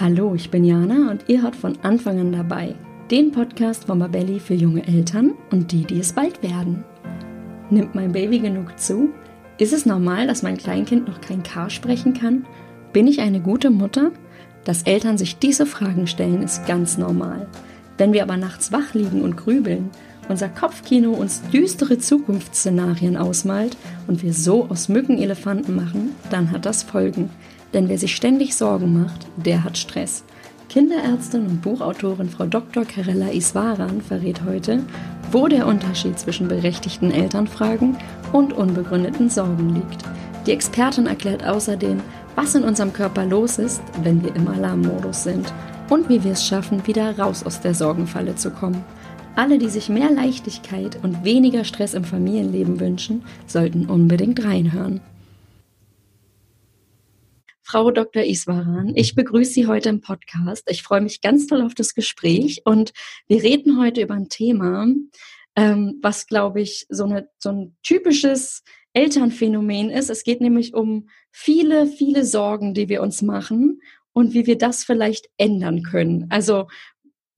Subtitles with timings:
[0.00, 2.74] Hallo, ich bin Jana und ihr hört von Anfang an dabei.
[3.12, 6.82] Den Podcast von Babelli für junge Eltern und die, die es bald werden.
[7.70, 9.10] Nimmt mein Baby genug zu?
[9.56, 12.44] Ist es normal, dass mein Kleinkind noch kein K sprechen kann?
[12.92, 14.10] Bin ich eine gute Mutter?
[14.64, 17.46] Dass Eltern sich diese Fragen stellen, ist ganz normal.
[17.96, 19.90] Wenn wir aber nachts wach liegen und grübeln,
[20.28, 23.76] unser Kopfkino uns düstere Zukunftsszenarien ausmalt
[24.08, 27.30] und wir so aus Mücken Elefanten machen, dann hat das Folgen.
[27.74, 30.24] Denn wer sich ständig Sorgen macht, der hat Stress.
[30.68, 32.84] Kinderärztin und Buchautorin Frau Dr.
[32.84, 34.80] Karella Iswaran verrät heute,
[35.30, 37.96] wo der Unterschied zwischen berechtigten Elternfragen
[38.32, 40.04] und unbegründeten Sorgen liegt.
[40.46, 42.00] Die Expertin erklärt außerdem,
[42.36, 45.52] was in unserem Körper los ist, wenn wir im Alarmmodus sind
[45.90, 48.84] und wie wir es schaffen, wieder raus aus der Sorgenfalle zu kommen.
[49.36, 55.00] Alle, die sich mehr Leichtigkeit und weniger Stress im Familienleben wünschen, sollten unbedingt reinhören.
[57.66, 58.22] Frau Dr.
[58.22, 58.92] Iswaran.
[58.94, 60.70] Ich begrüße Sie heute im Podcast.
[60.70, 62.92] Ich freue mich ganz toll auf das Gespräch und
[63.26, 64.86] wir reden heute über ein Thema,
[65.56, 70.10] ähm, was, glaube ich, so, eine, so ein typisches Elternphänomen ist.
[70.10, 73.80] Es geht nämlich um viele, viele Sorgen, die wir uns machen
[74.12, 76.26] und wie wir das vielleicht ändern können.
[76.28, 76.66] Also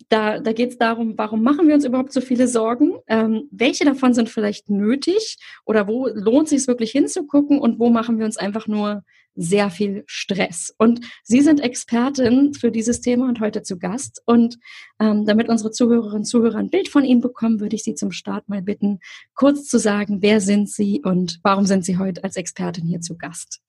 [0.09, 2.95] da, da geht es darum, warum machen wir uns überhaupt so viele Sorgen?
[3.07, 7.91] Ähm, welche davon sind vielleicht nötig oder wo lohnt sich es wirklich hinzugucken und wo
[7.91, 9.05] machen wir uns einfach nur
[9.37, 10.75] sehr viel Stress?
[10.79, 14.23] Und Sie sind Expertin für dieses Thema und heute zu Gast.
[14.27, 14.59] Und
[14.99, 18.11] ähm, damit unsere Zuhörerinnen und Zuhörer ein Bild von Ihnen bekommen, würde ich Sie zum
[18.11, 19.01] Start mal bitten,
[19.35, 23.17] kurz zu sagen, wer sind Sie und warum sind Sie heute als Expertin hier zu
[23.17, 23.61] Gast?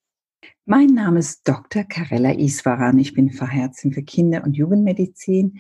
[0.66, 1.84] Mein Name ist Dr.
[1.84, 3.00] Karella Iswaran.
[3.00, 5.60] Ich bin Fachärztin für Kinder- und Jugendmedizin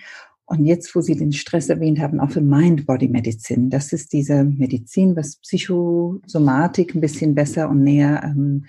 [0.49, 3.69] und jetzt, wo Sie den Stress erwähnt haben, auch für Mind-Body-Medizin.
[3.69, 8.65] Das ist diese Medizin, was Psychosomatik ein bisschen besser und näher ähm,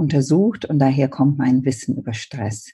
[0.00, 0.64] untersucht.
[0.64, 2.72] Und daher kommt mein Wissen über Stress.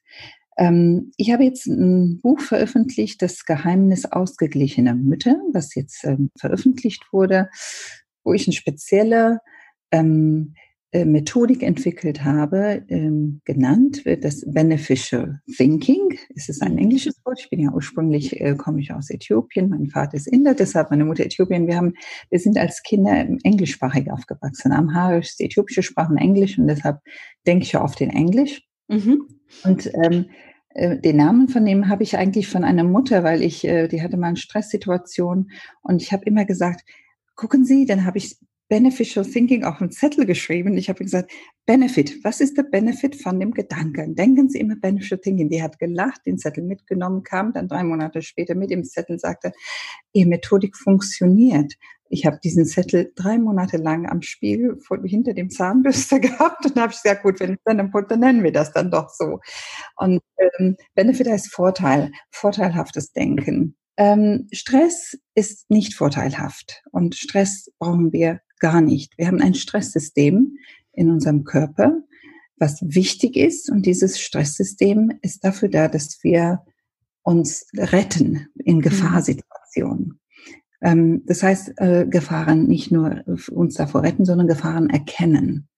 [0.56, 7.04] Ähm, ich habe jetzt ein Buch veröffentlicht, Das Geheimnis ausgeglichener Mütter, was jetzt ähm, veröffentlicht
[7.12, 7.50] wurde,
[8.24, 9.40] wo ich eine spezielle
[9.92, 10.65] ähm, äh,
[11.04, 16.18] Methodik entwickelt habe, ähm, genannt wird das Beneficial Thinking.
[16.34, 17.40] Es ist ein englisches Wort.
[17.40, 19.68] Ich bin ja ursprünglich, äh, komme ich aus Äthiopien.
[19.68, 21.66] Mein Vater ist Inder, deshalb meine Mutter Äthiopien.
[21.66, 21.94] Wir haben,
[22.30, 24.72] wir sind als Kinder englischsprachig aufgewachsen.
[24.72, 27.00] Amharisch ist die äthiopische Sprache und Englisch und deshalb
[27.46, 28.62] denke ich oft in Englisch.
[28.88, 29.26] Mhm.
[29.64, 30.26] Und ähm,
[30.70, 34.02] äh, den Namen von dem habe ich eigentlich von einer Mutter, weil ich, äh, die
[34.02, 35.50] hatte mal eine Stresssituation
[35.82, 36.84] und ich habe immer gesagt,
[37.34, 40.76] gucken Sie, dann habe ich Beneficial Thinking auf einen Zettel geschrieben.
[40.76, 41.30] Ich habe gesagt,
[41.66, 44.14] Benefit, was ist der Benefit von dem Gedanken?
[44.16, 45.48] Denken Sie immer Beneficial Thinking.
[45.48, 49.52] Die hat gelacht, den Zettel mitgenommen, kam dann drei Monate später mit dem Zettel, sagte,
[50.12, 51.74] Ihr Methodik funktioniert.
[52.08, 56.76] Ich habe diesen Zettel drei Monate lang am Spiegel vor, hinter dem Zahnbürster gehabt und
[56.76, 59.40] habe gesagt, gut, wenn dann dann nennen wir das dann doch so.
[59.96, 63.76] Und ähm, Benefit heißt Vorteil, vorteilhaftes Denken.
[63.96, 69.16] Ähm, Stress ist nicht vorteilhaft und Stress brauchen wir gar nicht.
[69.18, 70.56] Wir haben ein Stresssystem
[70.92, 72.02] in unserem Körper,
[72.58, 76.62] was wichtig ist und dieses Stresssystem ist dafür da, dass wir
[77.22, 78.82] uns retten in mhm.
[78.82, 80.20] Gefahrsituationen.
[80.80, 85.68] Ähm, das heißt, äh, Gefahren nicht nur uns davor retten, sondern Gefahren erkennen.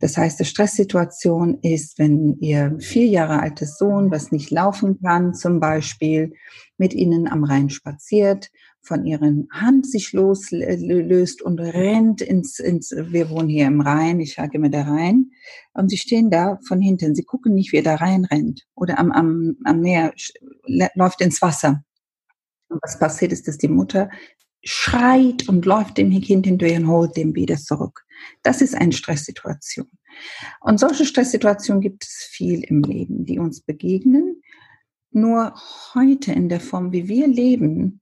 [0.00, 5.34] Das heißt, die Stresssituation ist, wenn Ihr vier Jahre altes Sohn, was nicht laufen kann,
[5.34, 6.32] zum Beispiel
[6.76, 8.50] mit Ihnen am Rhein spaziert,
[8.84, 14.34] von Ihren Hand sich loslöst und rennt ins, ins, wir wohnen hier im Rhein, ich
[14.34, 15.30] sage immer der Rhein,
[15.72, 18.98] und Sie stehen da von hinten, Sie gucken nicht, wie er da rein rennt oder
[18.98, 20.12] am, am, am Meer
[20.94, 21.82] läuft ins Wasser.
[22.68, 24.10] Und was passiert ist, dass die Mutter
[24.62, 28.04] schreit und läuft dem Kind hinterher und holt dem wieder zurück.
[28.42, 29.88] Das ist eine Stresssituation.
[30.60, 34.42] Und solche Stresssituationen gibt es viel im Leben, die uns begegnen.
[35.10, 35.54] Nur
[35.94, 38.00] heute in der Form, wie wir leben,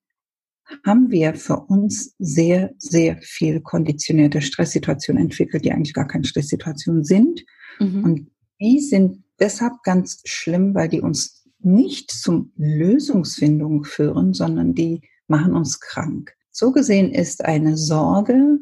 [0.84, 7.04] haben wir für uns sehr, sehr viel konditionierte Stresssituationen entwickelt, die eigentlich gar keine Stresssituationen
[7.04, 7.44] sind.
[7.78, 8.04] Mhm.
[8.04, 15.02] Und die sind deshalb ganz schlimm, weil die uns nicht zum Lösungsfindung führen, sondern die
[15.28, 16.34] machen uns krank.
[16.50, 18.58] So gesehen ist eine Sorge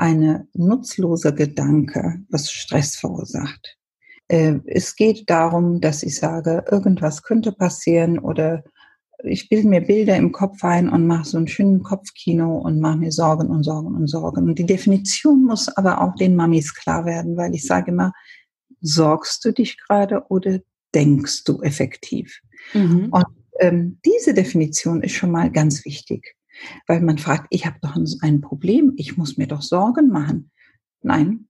[0.00, 3.76] eine nutzlose Gedanke, was Stress verursacht.
[4.28, 8.64] Äh, es geht darum, dass ich sage, irgendwas könnte passieren oder
[9.24, 12.98] ich bilde mir Bilder im Kopf ein und mache so einen schönen Kopfkino und mache
[12.98, 14.48] mir Sorgen und Sorgen und Sorgen.
[14.48, 18.12] Und die Definition muss aber auch den Mamis klar werden, weil ich sage immer,
[18.80, 20.60] sorgst du dich gerade oder
[20.94, 22.40] denkst du effektiv?
[22.74, 23.08] Mhm.
[23.10, 23.26] Und
[23.58, 26.34] ähm, diese Definition ist schon mal ganz wichtig.
[26.86, 30.50] Weil man fragt, ich habe doch ein Problem, ich muss mir doch Sorgen machen.
[31.02, 31.48] Nein,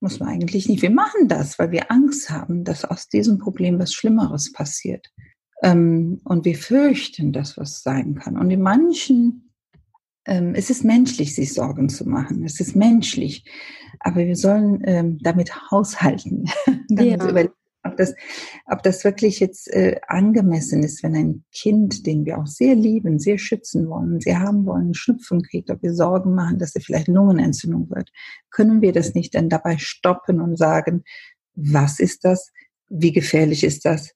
[0.00, 0.82] muss man eigentlich nicht.
[0.82, 5.10] Wir machen das, weil wir Angst haben, dass aus diesem Problem was Schlimmeres passiert.
[5.62, 8.36] Ähm, und wir fürchten das, was sein kann.
[8.36, 9.52] Und in manchen,
[10.26, 12.44] ähm, es ist menschlich, sich Sorgen zu machen.
[12.44, 13.44] Es ist menschlich.
[14.00, 16.46] Aber wir sollen ähm, damit haushalten.
[16.88, 17.16] ja
[17.84, 18.14] ob das,
[18.66, 23.18] ob das wirklich jetzt äh, angemessen ist, wenn ein Kind, den wir auch sehr lieben,
[23.18, 27.08] sehr schützen wollen, sehr haben wollen, Schnupfen kriegt, ob wir Sorgen machen, dass er vielleicht
[27.08, 28.10] Lungenentzündung wird,
[28.50, 31.02] können wir das nicht dann dabei stoppen und sagen,
[31.54, 32.52] was ist das?
[32.88, 34.12] Wie gefährlich ist das?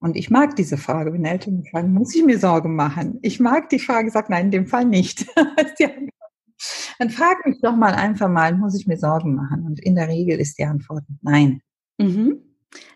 [0.00, 3.18] Und ich mag diese Frage, wenn Eltern fragen, muss ich mir Sorgen machen?
[3.22, 5.26] Ich mag die Frage, sagt nein, in dem Fall nicht.
[6.98, 9.64] dann frag mich doch mal einfach mal, muss ich mir Sorgen machen?
[9.66, 11.62] Und in der Regel ist die Antwort nein.
[11.98, 12.42] Mhm.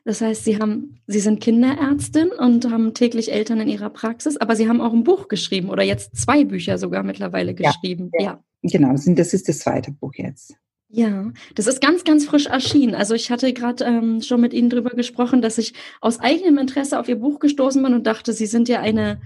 [0.05, 4.55] Das heißt, Sie haben, Sie sind Kinderärztin und haben täglich Eltern in Ihrer Praxis, aber
[4.55, 8.11] Sie haben auch ein Buch geschrieben oder jetzt zwei Bücher sogar mittlerweile geschrieben.
[8.19, 8.41] Ja, ja.
[8.63, 10.55] genau, das ist das zweite Buch jetzt.
[10.95, 12.95] Ja, das ist ganz, ganz frisch erschienen.
[12.95, 15.73] Also ich hatte gerade ähm, schon mit Ihnen darüber gesprochen, dass ich
[16.03, 19.19] aus eigenem Interesse auf Ihr Buch gestoßen bin und dachte, Sie sind ja eine,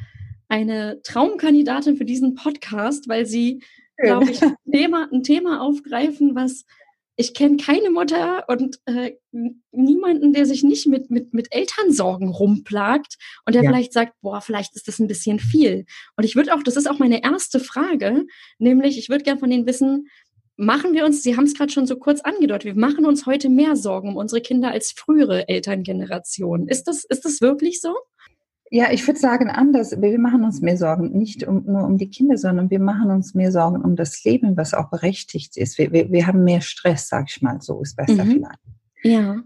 [0.46, 3.64] eine Traumkandidatin für diesen Podcast, weil Sie,
[3.96, 6.64] glaube ich, ein Thema, ein Thema aufgreifen, was
[7.16, 9.12] ich kenne keine Mutter und äh,
[9.72, 13.16] niemanden, der sich nicht mit, mit, mit Elternsorgen rumplagt
[13.46, 13.70] und der ja.
[13.70, 15.86] vielleicht sagt, boah, vielleicht ist das ein bisschen viel.
[16.16, 18.26] Und ich würde auch, das ist auch meine erste Frage,
[18.58, 20.08] nämlich ich würde gern von Ihnen wissen,
[20.56, 23.48] machen wir uns, Sie haben es gerade schon so kurz angedeutet, wir machen uns heute
[23.48, 26.68] mehr Sorgen um unsere Kinder als frühere Elterngenerationen.
[26.68, 27.94] Ist das, ist das wirklich so?
[28.70, 30.00] Ja, ich würde sagen anders.
[30.00, 33.34] Wir machen uns mehr Sorgen, nicht um, nur um die Kinder, sondern wir machen uns
[33.34, 35.78] mehr Sorgen um das Leben, was auch berechtigt ist.
[35.78, 38.30] Wir, wir, wir haben mehr Stress, sag ich mal, so ist besser mhm.
[38.30, 38.60] vielleicht.
[39.04, 39.42] Ja.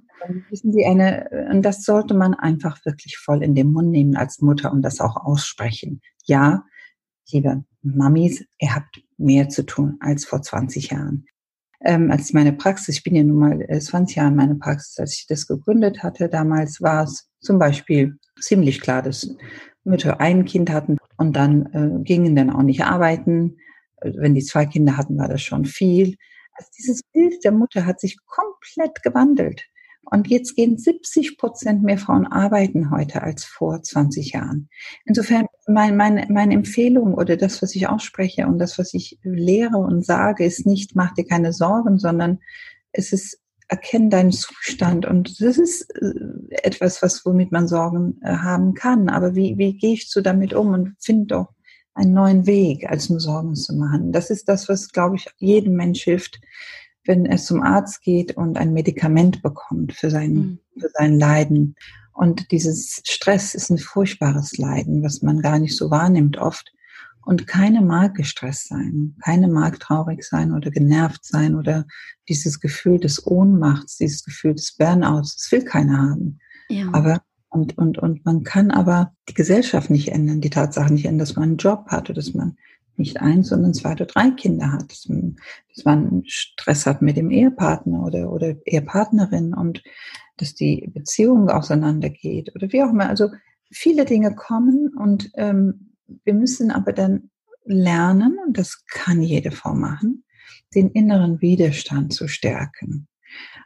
[0.51, 4.41] Wissen Sie, eine, und das sollte man einfach wirklich voll in den Mund nehmen als
[4.41, 6.01] Mutter und das auch aussprechen.
[6.25, 6.65] Ja,
[7.31, 11.27] liebe Mamis, ihr habt mehr zu tun als vor 20 Jahren.
[11.83, 14.99] Ähm, als meine Praxis, ich bin ja nun mal 20 äh, Jahre in meiner Praxis,
[14.99, 19.35] als ich das gegründet hatte, damals war es zum Beispiel ziemlich klar, dass
[19.85, 23.57] Mütter ein Kind hatten und dann äh, gingen dann auch nicht arbeiten.
[24.03, 26.17] Wenn die zwei Kinder hatten, war das schon viel.
[26.53, 29.65] Also dieses Bild der Mutter hat sich komplett gewandelt.
[30.11, 34.69] Und jetzt gehen 70 Prozent mehr Frauen arbeiten heute als vor 20 Jahren.
[35.05, 39.79] Insofern mein, meine, meine Empfehlung oder das, was ich ausspreche und das, was ich lehre
[39.79, 42.41] und sage, ist nicht, mach dir keine Sorgen, sondern
[42.93, 46.13] es ist erkenn deinen Zustand und das ist äh,
[46.65, 49.09] etwas, was womit man Sorgen äh, haben kann.
[49.09, 51.55] Aber wie, wie gehe ich so damit um und finde doch
[51.95, 54.11] einen neuen Weg, als nur Sorgen zu machen.
[54.11, 56.41] Das ist das, was, glaube ich, jedem Mensch hilft,
[57.11, 60.59] wenn er zum Arzt geht und ein Medikament bekommt für sein, mhm.
[60.79, 61.75] für sein Leiden.
[62.13, 66.73] Und dieses Stress ist ein furchtbares Leiden, was man gar nicht so wahrnimmt oft.
[67.23, 71.85] Und keine mag gestresst sein, keine mag traurig sein oder genervt sein oder
[72.29, 76.39] dieses Gefühl des Ohnmachts, dieses Gefühl des Burnouts, das will keiner haben.
[76.69, 76.91] Ja.
[76.93, 81.27] Aber und, und, und man kann aber die Gesellschaft nicht ändern, die Tatsache nicht ändern,
[81.27, 82.57] dass man einen Job hat oder dass man
[82.97, 88.05] nicht eins, sondern zwei oder drei Kinder hat, dass man, Stress hat mit dem Ehepartner
[88.05, 89.83] oder, oder Ehepartnerin und
[90.37, 93.09] dass die Beziehung auseinandergeht oder wie auch immer.
[93.09, 93.31] Also
[93.71, 97.31] viele Dinge kommen und ähm, wir müssen aber dann
[97.65, 100.25] lernen, und das kann jede Frau machen,
[100.75, 103.07] den inneren Widerstand zu stärken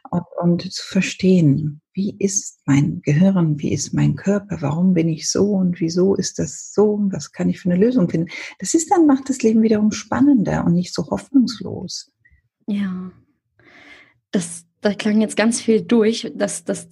[0.09, 5.31] und, und, zu verstehen, wie ist mein Gehirn, wie ist mein Körper, warum bin ich
[5.31, 8.29] so und wieso ist das so, was kann ich für eine Lösung finden.
[8.59, 12.11] Das ist dann, macht das Leben wiederum spannender und nicht so hoffnungslos.
[12.67, 13.11] Ja,
[14.31, 16.89] das, da klang jetzt ganz viel durch, dass das,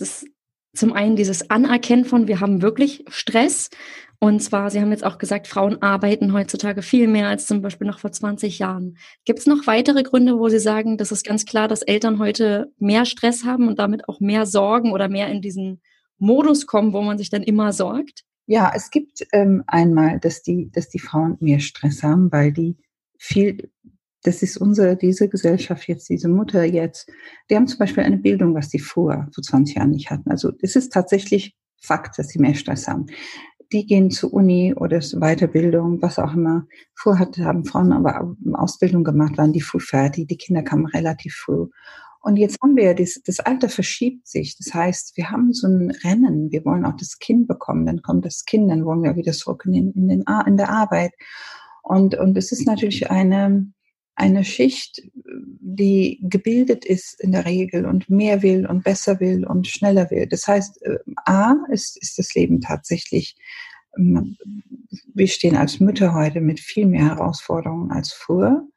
[0.73, 3.69] zum einen dieses Anerkennen von, wir haben wirklich Stress
[4.23, 7.85] und zwar, Sie haben jetzt auch gesagt, Frauen arbeiten heutzutage viel mehr als zum Beispiel
[7.85, 8.97] noch vor 20 Jahren.
[9.25, 12.71] Gibt es noch weitere Gründe, wo Sie sagen, das ist ganz klar, dass Eltern heute
[12.79, 15.81] mehr Stress haben und damit auch mehr Sorgen oder mehr in diesen
[16.19, 18.23] Modus kommen, wo man sich dann immer sorgt?
[18.45, 22.77] Ja, es gibt ähm, einmal, dass die, dass die Frauen mehr Stress haben, weil die
[23.19, 23.71] viel,
[24.21, 27.11] das ist unsere, diese Gesellschaft jetzt, diese Mutter jetzt,
[27.49, 30.31] die haben zum Beispiel eine Bildung, was die vor, vor 20 Jahren nicht hatten.
[30.31, 33.07] Also es ist tatsächlich Fakt, dass sie mehr Stress haben
[33.73, 36.65] die gehen zur Uni oder zur Weiterbildung, was auch immer.
[36.95, 41.67] Vorher haben Frauen aber Ausbildung gemacht, waren die früh fertig, die Kinder kamen relativ früh.
[42.21, 44.55] Und jetzt haben wir ja, das, das Alter verschiebt sich.
[44.57, 46.51] Das heißt, wir haben so ein Rennen.
[46.51, 47.85] Wir wollen auch das Kind bekommen.
[47.85, 51.11] Dann kommt das Kind, dann wollen wir wieder zurück in, in, den, in der Arbeit.
[51.81, 53.67] Und, und es ist natürlich eine,
[54.15, 55.01] eine Schicht,
[55.59, 60.27] die gebildet ist in der Regel und mehr will und besser will und schneller will.
[60.27, 63.35] Das heißt, äh, A ist, ist das Leben tatsächlich,
[63.97, 64.37] ähm,
[65.13, 68.67] wir stehen als Mütter heute mit viel mehr Herausforderungen als früher.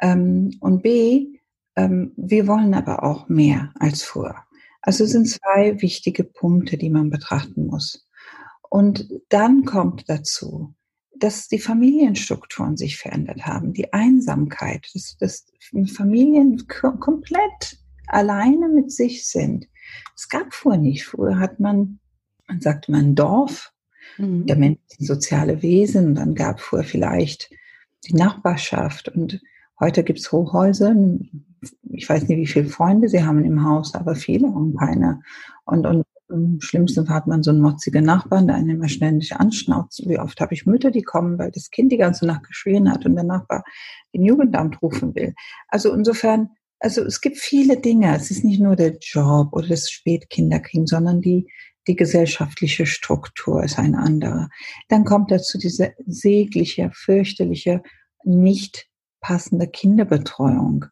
[0.00, 1.38] Ähm, und B,
[1.76, 4.36] ähm, wir wollen aber auch mehr als früher.
[4.80, 8.06] Also sind zwei wichtige Punkte, die man betrachten muss.
[8.68, 10.74] Und dann kommt dazu,
[11.22, 15.46] dass die Familienstrukturen sich verändert haben, die Einsamkeit, dass, dass
[15.94, 19.68] Familien komplett alleine mit sich sind.
[20.16, 21.04] Es gab vorher nicht.
[21.04, 22.00] Früher hat man,
[22.48, 23.72] man sagte man Dorf,
[24.18, 24.46] mhm.
[24.46, 27.50] der Mensch ist ein soziale Wesen, dann gab es vorher vielleicht
[28.04, 29.40] die Nachbarschaft und
[29.78, 30.92] heute gibt es Hochhäuser.
[31.90, 35.20] Ich weiß nicht, wie viele Freunde sie haben im Haus, aber viele haben keine.
[35.64, 39.36] Und, und im schlimmsten Fall hat man so einen motzigen Nachbarn, der einen immer ständig
[39.36, 40.02] anschnauzt.
[40.06, 43.06] Wie oft habe ich Mütter, die kommen, weil das Kind die ganze Nacht geschrien hat
[43.06, 43.64] und der Nachbar
[44.14, 45.34] den Jugendamt rufen will.
[45.68, 48.14] Also insofern, also es gibt viele Dinge.
[48.16, 51.46] Es ist nicht nur der Job oder das Spätkinderkriegen, sondern die,
[51.86, 54.48] die gesellschaftliche Struktur ist eine andere.
[54.88, 57.82] Dann kommt dazu diese sägliche, fürchterliche,
[58.24, 58.88] nicht
[59.20, 60.86] passende Kinderbetreuung.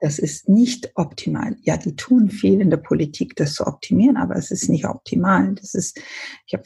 [0.00, 1.56] Das ist nicht optimal.
[1.62, 5.54] Ja, die tun viel in der Politik, das zu optimieren, aber es ist nicht optimal.
[5.54, 6.00] Das ist,
[6.46, 6.64] ich habe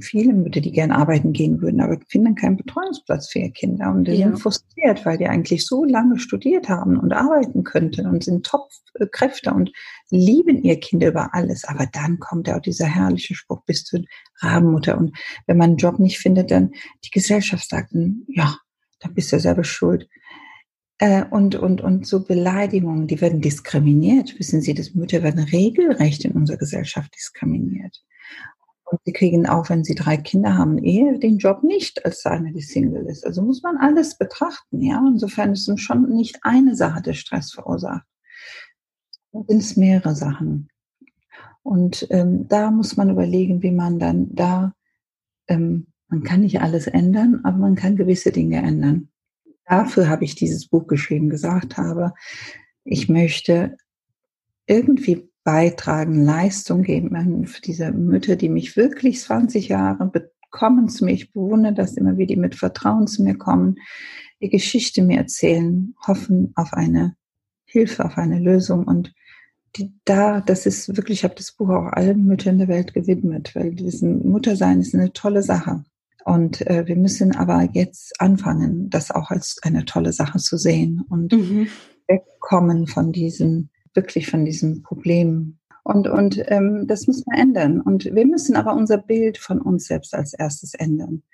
[0.00, 4.04] viele Mütter, die gerne arbeiten gehen würden, aber finden keinen Betreuungsplatz für ihre Kinder und
[4.04, 4.28] die ja.
[4.28, 9.52] sind frustriert, weil die eigentlich so lange studiert haben und arbeiten könnten und sind Top-Kräfte
[9.52, 9.72] und
[10.10, 11.64] lieben ihr Kind über alles.
[11.64, 14.04] Aber dann kommt ja auch dieser herrliche Spruch, bist du
[14.40, 16.72] Rabenmutter und wenn man einen Job nicht findet, dann
[17.04, 17.92] die Gesellschaft sagt,
[18.28, 18.56] ja,
[19.00, 20.08] dann bist du selber schuld.
[21.00, 24.38] Äh, und, und, und so Beleidigungen, die werden diskriminiert.
[24.38, 28.04] Wissen Sie, dass Mütter werden regelrecht in unserer Gesellschaft diskriminiert.
[28.84, 32.52] Und sie kriegen auch, wenn sie drei Kinder haben, eher den Job nicht als eine,
[32.52, 33.24] die Single ist.
[33.24, 35.02] Also muss man alles betrachten, ja.
[35.06, 38.04] Insofern ist es schon nicht eine Sache, der Stress verursacht.
[39.48, 40.68] Es sind mehrere Sachen.
[41.62, 44.74] Und ähm, da muss man überlegen, wie man dann da,
[45.46, 49.09] ähm, man kann nicht alles ändern, aber man kann gewisse Dinge ändern
[49.70, 52.12] dafür habe ich dieses Buch geschrieben, gesagt habe,
[52.84, 53.76] ich möchte
[54.66, 61.12] irgendwie beitragen, Leistung geben für diese Mütter, die mich wirklich 20 Jahre bekommen zu mir.
[61.12, 63.76] Ich bewundere das immer, wie die mit Vertrauen zu mir kommen,
[64.42, 67.16] die Geschichte mir erzählen, hoffen auf eine
[67.64, 69.12] Hilfe, auf eine Lösung und
[69.76, 73.54] die, da, das ist wirklich, ich habe das Buch auch allen Müttern der Welt gewidmet,
[73.54, 75.84] weil Muttersein ist eine tolle Sache.
[76.30, 81.04] Und äh, wir müssen aber jetzt anfangen, das auch als eine tolle Sache zu sehen
[81.08, 81.66] und mhm.
[82.06, 85.58] wegkommen von diesem, wirklich von diesem Problem.
[85.82, 87.80] Und, und ähm, das müssen wir ändern.
[87.80, 91.24] Und wir müssen aber unser Bild von uns selbst als erstes ändern.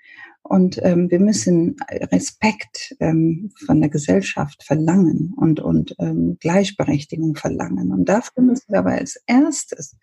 [0.41, 1.75] Und ähm, wir müssen
[2.11, 7.91] Respekt ähm, von der Gesellschaft verlangen und, und ähm, Gleichberechtigung verlangen.
[7.91, 9.95] Und dafür müssen wir aber als erstes,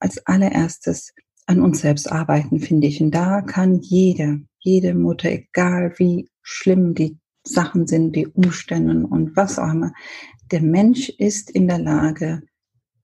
[0.00, 1.12] als allererstes
[1.46, 3.00] an uns selbst arbeiten, finde ich.
[3.00, 9.36] Und da kann jede, jede Mutter, egal wie schlimm die Sachen sind, die Umstände und
[9.36, 9.92] was auch immer,
[10.50, 12.42] der Mensch ist in der Lage,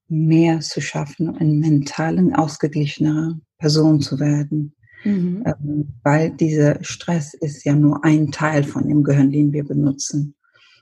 [0.09, 4.75] mehr zu schaffen, eine mentalen, ausgeglichenere Person zu werden.
[5.05, 5.45] Mhm.
[5.47, 10.35] Ähm, weil dieser Stress ist ja nur ein Teil von dem Gehirn, den wir benutzen.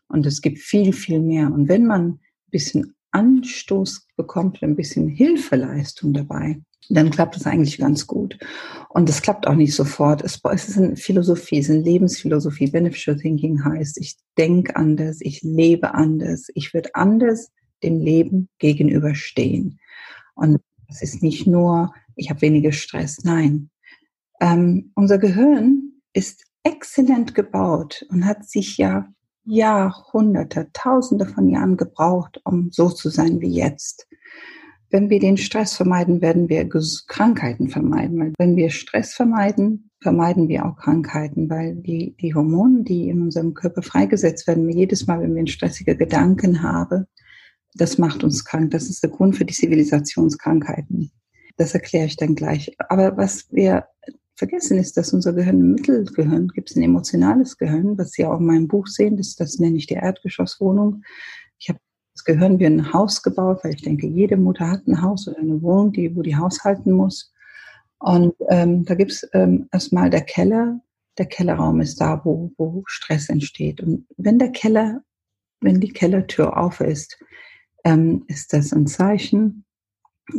[0.09, 1.53] Und es gibt viel, viel mehr.
[1.53, 2.21] Und wenn man ein
[2.51, 8.39] bisschen Anstoß bekommt, ein bisschen Hilfeleistung dabei, dann klappt es eigentlich ganz gut.
[8.89, 10.23] Und es klappt auch nicht sofort.
[10.23, 12.71] Es, ist eine Philosophie, es ist eine Lebensphilosophie.
[12.71, 17.51] Beneficial Thinking heißt, ich denke anders, ich lebe anders, ich werde anders
[17.83, 19.79] dem Leben gegenüberstehen.
[20.35, 23.25] Und es ist nicht nur, ich habe weniger Stress.
[23.25, 23.71] Nein.
[24.41, 29.09] Ähm, unser Gehirn ist exzellent gebaut und hat sich ja
[29.45, 34.09] Jahrhunderte, Tausende von Jahren gebraucht, um so zu sein wie jetzt.
[34.91, 36.69] Wenn wir den Stress vermeiden, werden wir
[37.09, 38.19] Krankheiten vermeiden.
[38.19, 43.23] Weil wenn wir Stress vermeiden, vermeiden wir auch Krankheiten, weil die, die Hormone, die in
[43.23, 47.07] unserem Körper freigesetzt werden, jedes Mal, wenn wir einen stressigen Gedanken haben,
[47.75, 48.71] das macht uns krank.
[48.71, 51.11] Das ist der Grund für die Zivilisationskrankheiten.
[51.57, 52.75] Das erkläre ich dann gleich.
[52.89, 53.87] Aber was wir
[54.35, 58.39] vergessen ist, dass unser Gehirn ein Mittelgehirn gibt es ein emotionales Gehirn, was Sie auch
[58.39, 61.03] in meinem Buch sehen, das, das nenne ich die Erdgeschosswohnung.
[61.59, 61.81] Ich habe
[62.17, 65.39] das Gehirn wie ein Haus gebaut, weil ich denke, jede Mutter hat ein Haus oder
[65.39, 67.31] eine Wohnung, die, wo die haushalten muss.
[67.99, 70.81] Und ähm, da gibt's ähm, erstmal der Keller.
[71.19, 73.83] Der Kellerraum ist da, wo, wo Stress entsteht.
[73.83, 75.03] Und wenn der Keller,
[75.61, 77.19] wenn die Kellertür auf ist,
[77.85, 79.67] ähm, ist das ein Zeichen,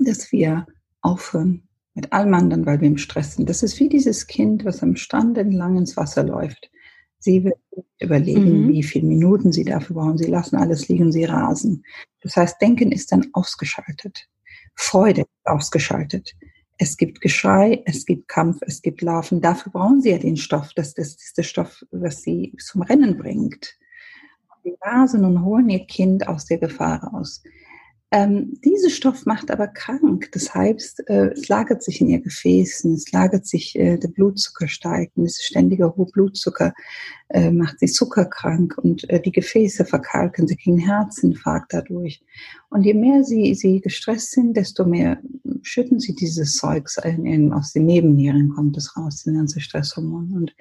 [0.04, 0.66] dass wir
[1.02, 3.50] aufhören mit allem anderen, weil wir im Stress sind.
[3.50, 6.72] Das ist wie dieses Kind, was am Strand entlang ins Wasser läuft.
[7.20, 7.58] Sie wird
[8.00, 8.70] überlegen, mhm.
[8.70, 10.18] wie viele Minuten sie dafür brauchen.
[10.18, 11.84] Sie lassen alles liegen, sie rasen.
[12.22, 14.28] Das heißt, Denken ist dann ausgeschaltet.
[14.76, 16.36] Freude ist ausgeschaltet.
[16.78, 19.42] Es gibt Geschrei, es gibt Kampf, es gibt Laufen.
[19.42, 20.74] Dafür brauchen sie ja den Stoff.
[20.76, 23.76] Das, das ist der Stoff, was sie zum Rennen bringt.
[24.64, 27.42] Sie rasen und holen ihr Kind aus der Gefahr raus.
[28.10, 30.30] Ähm, dieser Stoff macht aber krank.
[30.32, 34.70] Das heißt, äh, es lagert sich in ihr Gefäßen, es lagert sich, äh, der Blutzucker
[34.70, 36.74] steigt und dieses ständige hohe Blutzucker
[37.28, 42.24] äh, macht sie zuckerkrank und äh, die Gefäße verkalken, sie kriegen Herzinfarkt dadurch.
[42.70, 45.20] Und je mehr sie, sie gestresst sind, desto mehr
[45.62, 50.34] schütten sie dieses Zeugs in, aus den Nebennieren kommt es raus, die ganze Stresshormone.
[50.34, 50.56] Und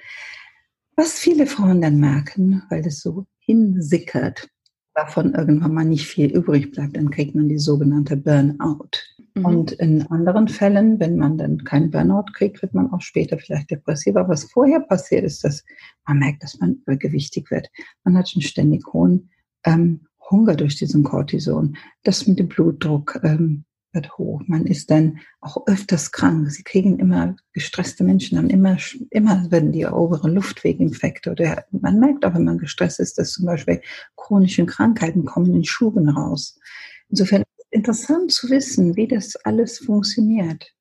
[0.97, 4.49] was viele Frauen dann merken, weil das so hinsickert,
[4.97, 8.89] davon irgendwann mal nicht viel übrig bleibt, dann kriegt man die sogenannte Burnout.
[9.35, 9.45] Mhm.
[9.45, 13.71] Und in anderen Fällen, wenn man dann keinen Burnout kriegt, wird man auch später vielleicht
[13.71, 14.17] depressiv.
[14.17, 15.65] Aber was vorher passiert ist, dass
[16.07, 17.69] man merkt, dass man übergewichtig wird.
[18.05, 19.29] Man hat einen ständig hohen
[19.65, 21.77] ähm, Hunger durch diesen Cortison.
[22.03, 23.65] Das mit dem Blutdruck ähm,
[23.97, 24.43] wird hoch.
[24.47, 26.49] Man ist dann auch öfters krank.
[26.53, 28.77] Sie kriegen immer gestresste Menschen haben immer,
[29.11, 33.47] immer werden die oberen Luftweginfekte oder man merkt auch, wenn man gestresst ist, dass zum
[33.47, 33.81] Beispiel
[34.15, 36.61] chronische Krankheiten kommen in Schuben raus.
[37.09, 40.73] Insofern ist es interessant zu wissen, wie das alles funktioniert.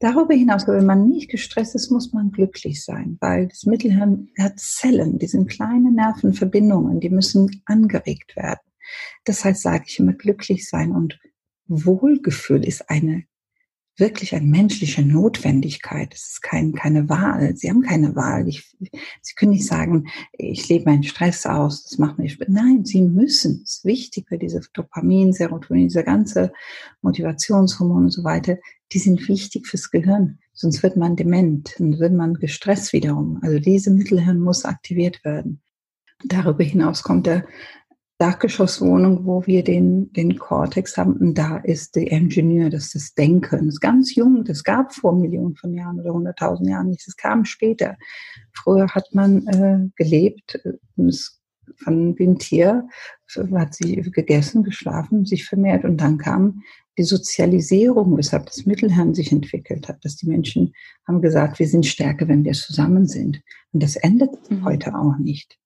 [0.00, 4.60] Darüber hinaus, wenn man nicht gestresst ist, muss man glücklich sein, weil das Mittelhirn hat
[4.60, 8.60] Zellen, die sind kleine Nervenverbindungen, die müssen angeregt werden.
[9.24, 11.18] Das heißt, sage ich immer, glücklich sein und
[11.68, 13.24] Wohlgefühl ist eine
[13.98, 16.14] wirklich eine menschliche Notwendigkeit.
[16.14, 17.56] Es ist kein, keine Wahl.
[17.56, 18.48] Sie haben keine Wahl.
[18.48, 18.76] Ich,
[19.22, 22.38] Sie können nicht sagen, ich lebe meinen Stress aus, das macht mich.
[22.46, 23.62] Nein, Sie müssen.
[23.64, 26.52] Es ist wichtig für diese Dopamin, Serotonin, diese ganze
[27.02, 28.58] Motivationshormone und so weiter.
[28.92, 30.38] Die sind wichtig fürs Gehirn.
[30.52, 33.38] Sonst wird man dement und wird man gestresst wiederum.
[33.42, 35.60] Also diese Mittelhirn muss aktiviert werden.
[36.24, 37.46] Darüber hinaus kommt der
[38.18, 41.14] Dachgeschosswohnung, wo wir den, den Cortex haben.
[41.14, 43.66] Und da ist der Ingenieur, das ist das Denken.
[43.66, 44.44] Das ist ganz jung.
[44.44, 47.06] Das gab vor Millionen von Jahren oder hunderttausend Jahren nicht.
[47.06, 47.96] Das kam später.
[48.52, 50.60] Früher hat man äh, gelebt,
[51.76, 52.88] von dem Tier,
[53.54, 55.84] hat sie gegessen, geschlafen, sich vermehrt.
[55.84, 56.62] Und dann kam
[56.96, 60.74] die Sozialisierung, weshalb das Mittelhirn sich entwickelt hat, dass die Menschen
[61.06, 63.40] haben gesagt, wir sind stärker, wenn wir zusammen sind.
[63.72, 64.64] Und das endet mhm.
[64.64, 65.56] heute auch nicht.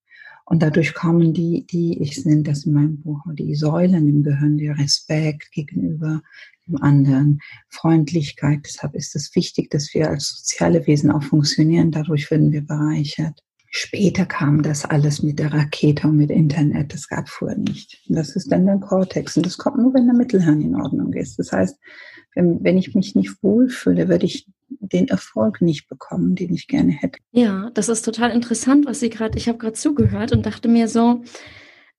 [0.53, 4.59] Und dadurch kommen die, die, ich nenne das in meinem Buch, die Säulen im Gehirn,
[4.59, 6.21] der Respekt gegenüber
[6.67, 7.39] dem anderen,
[7.71, 8.61] Freundlichkeit.
[8.67, 11.91] Deshalb ist es wichtig, dass wir als soziale Wesen auch funktionieren.
[11.91, 13.43] Dadurch werden wir bereichert.
[13.71, 16.93] Später kam das alles mit der Rakete und mit Internet.
[16.93, 18.03] Das gab vorher nicht.
[18.11, 19.39] Und das ist dann der Cortex.
[19.39, 21.39] Und das kommt nur, wenn der Mittelhirn in Ordnung ist.
[21.39, 21.79] Das heißt,
[22.35, 24.47] wenn, wenn ich mich nicht wohlfühle, werde ich
[24.83, 27.19] den Erfolg nicht bekommen, den ich gerne hätte.
[27.31, 30.89] Ja, das ist total interessant, was Sie gerade, ich habe gerade zugehört und dachte mir
[30.89, 31.23] so,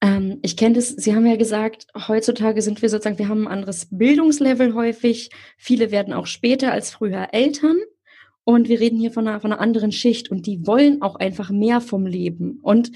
[0.02, 3.54] ähm, ich kenne das, Sie haben ja gesagt, heutzutage sind wir sozusagen, wir haben ein
[3.54, 5.30] anderes Bildungslevel häufig.
[5.58, 7.78] Viele werden auch später als früher Eltern.
[8.46, 11.50] Und wir reden hier von einer, von einer anderen Schicht und die wollen auch einfach
[11.50, 12.60] mehr vom Leben.
[12.62, 12.91] Und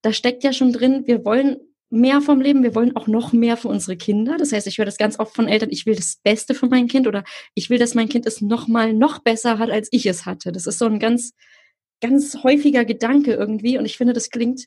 [0.00, 1.56] da steckt ja schon drin, wir wollen
[1.92, 4.36] mehr vom Leben, wir wollen auch noch mehr für unsere Kinder.
[4.38, 6.88] Das heißt, ich höre das ganz oft von Eltern, ich will das Beste für mein
[6.88, 7.22] Kind oder
[7.54, 10.52] ich will, dass mein Kind es noch mal noch besser hat, als ich es hatte.
[10.52, 11.32] Das ist so ein ganz,
[12.00, 14.66] ganz häufiger Gedanke irgendwie und ich finde, das klingt,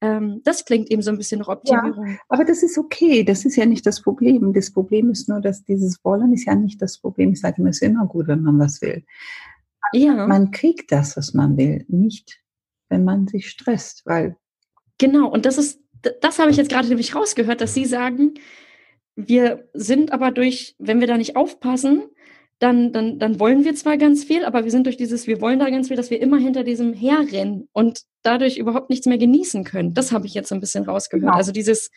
[0.00, 2.06] ähm, das klingt eben so ein bisschen nach Optimierung.
[2.06, 4.52] Ja, aber das ist okay, das ist ja nicht das Problem.
[4.52, 7.32] Das Problem ist nur, dass dieses Wollen ist ja nicht das Problem.
[7.32, 9.04] Ich sage immer, es ist immer gut, wenn man was will.
[9.92, 10.26] Ja.
[10.26, 12.40] Man kriegt das, was man will, nicht,
[12.88, 14.36] wenn man sich stresst, weil
[15.02, 15.80] Genau, und das ist
[16.20, 18.34] das habe ich jetzt gerade nämlich rausgehört, dass Sie sagen,
[19.14, 22.04] wir sind aber durch, wenn wir da nicht aufpassen,
[22.58, 25.58] dann, dann, dann wollen wir zwar ganz viel, aber wir sind durch dieses, wir wollen
[25.58, 29.64] da ganz viel, dass wir immer hinter diesem herrennen und dadurch überhaupt nichts mehr genießen
[29.64, 29.94] können.
[29.94, 31.24] Das habe ich jetzt so ein bisschen rausgehört.
[31.24, 31.36] Genau.
[31.36, 31.90] Also dieses,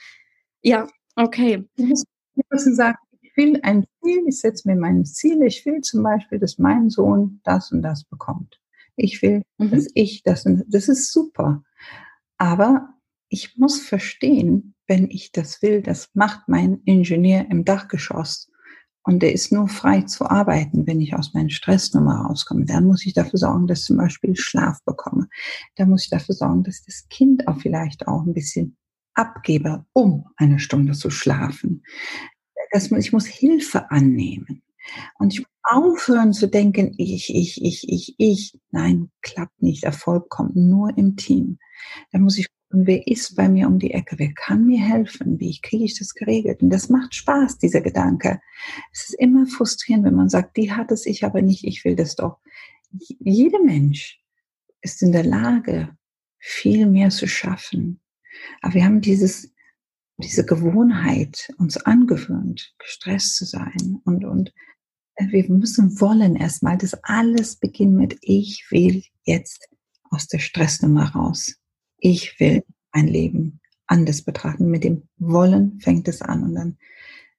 [0.62, 1.64] ja, okay.
[1.76, 2.04] Ich muss,
[2.36, 5.46] ich muss sagen, ich will ein Ziel, ich setze mir meine Ziele.
[5.46, 8.60] Ich will zum Beispiel, dass mein Sohn das und das bekommt.
[8.96, 9.70] Ich will, mhm.
[9.70, 11.64] dass ich das und das ist super.
[12.38, 12.95] Aber
[13.36, 18.50] ich muss verstehen, wenn ich das will, das macht mein Ingenieur im Dachgeschoss
[19.04, 22.64] und der ist nur frei zu arbeiten, wenn ich aus meiner Stressnummer rauskomme.
[22.64, 25.28] Dann muss ich dafür sorgen, dass zum Beispiel Schlaf bekomme.
[25.76, 28.78] Dann muss ich dafür sorgen, dass das Kind auch vielleicht auch ein bisschen
[29.16, 31.84] abgebe, um eine Stunde zu schlafen.
[32.72, 34.64] Das, ich muss Hilfe annehmen.
[35.20, 38.60] Und ich muss aufhören zu denken, ich, ich, ich, ich, ich.
[38.72, 39.84] Nein, klappt nicht.
[39.84, 41.60] Erfolg kommt nur im Team.
[42.12, 44.18] Da muss ich und wer ist bei mir um die Ecke?
[44.18, 45.40] Wer kann mir helfen?
[45.40, 46.62] Wie kriege ich das geregelt?
[46.62, 48.42] Und das macht Spaß, dieser Gedanke.
[48.92, 51.96] Es ist immer frustrierend, wenn man sagt, die hat es, ich aber nicht, ich will
[51.96, 52.40] das doch.
[52.92, 54.20] Jeder Mensch
[54.82, 55.96] ist in der Lage,
[56.40, 58.02] viel mehr zu schaffen.
[58.62, 59.54] Aber wir haben dieses,
[60.18, 64.54] diese Gewohnheit uns angewöhnt, gestresst zu sein und, und
[65.16, 69.70] äh, wir müssen wollen erstmal, das alles beginnt mit, ich will jetzt
[70.10, 71.56] aus der Stressnummer raus
[72.12, 72.64] ich will
[72.94, 74.70] mein Leben anders betrachten.
[74.70, 76.78] Mit dem Wollen fängt es an und dann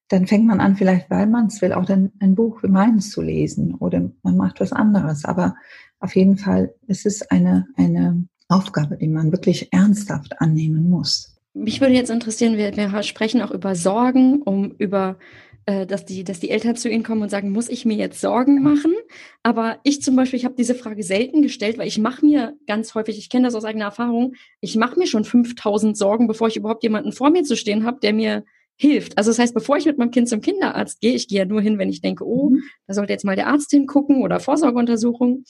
[0.09, 3.11] dann fängt man an, vielleicht weil man es will, auch dann ein Buch wie meins
[3.11, 5.25] zu lesen oder man macht was anderes.
[5.25, 5.57] Aber
[5.99, 11.37] auf jeden Fall ist es eine, eine Aufgabe, die man wirklich ernsthaft annehmen muss.
[11.55, 15.19] Mich würde jetzt interessieren, wir, wir sprechen auch über Sorgen, um über
[15.67, 18.63] dass die, dass die Eltern zu ihnen kommen und sagen, muss ich mir jetzt Sorgen
[18.63, 18.95] machen?
[19.43, 22.95] Aber ich zum Beispiel, ich habe diese Frage selten gestellt, weil ich mache mir ganz
[22.95, 26.57] häufig, ich kenne das aus eigener Erfahrung, ich mache mir schon 5000 Sorgen, bevor ich
[26.57, 28.45] überhaupt jemanden vor mir zu stehen habe, der mir
[28.77, 29.17] hilft.
[29.17, 31.61] Also das heißt, bevor ich mit meinem Kind zum Kinderarzt gehe, ich gehe ja nur
[31.61, 32.63] hin, wenn ich denke, oh, mhm.
[32.87, 35.45] da sollte jetzt mal der Arzt hingucken oder Vorsorgeuntersuchung.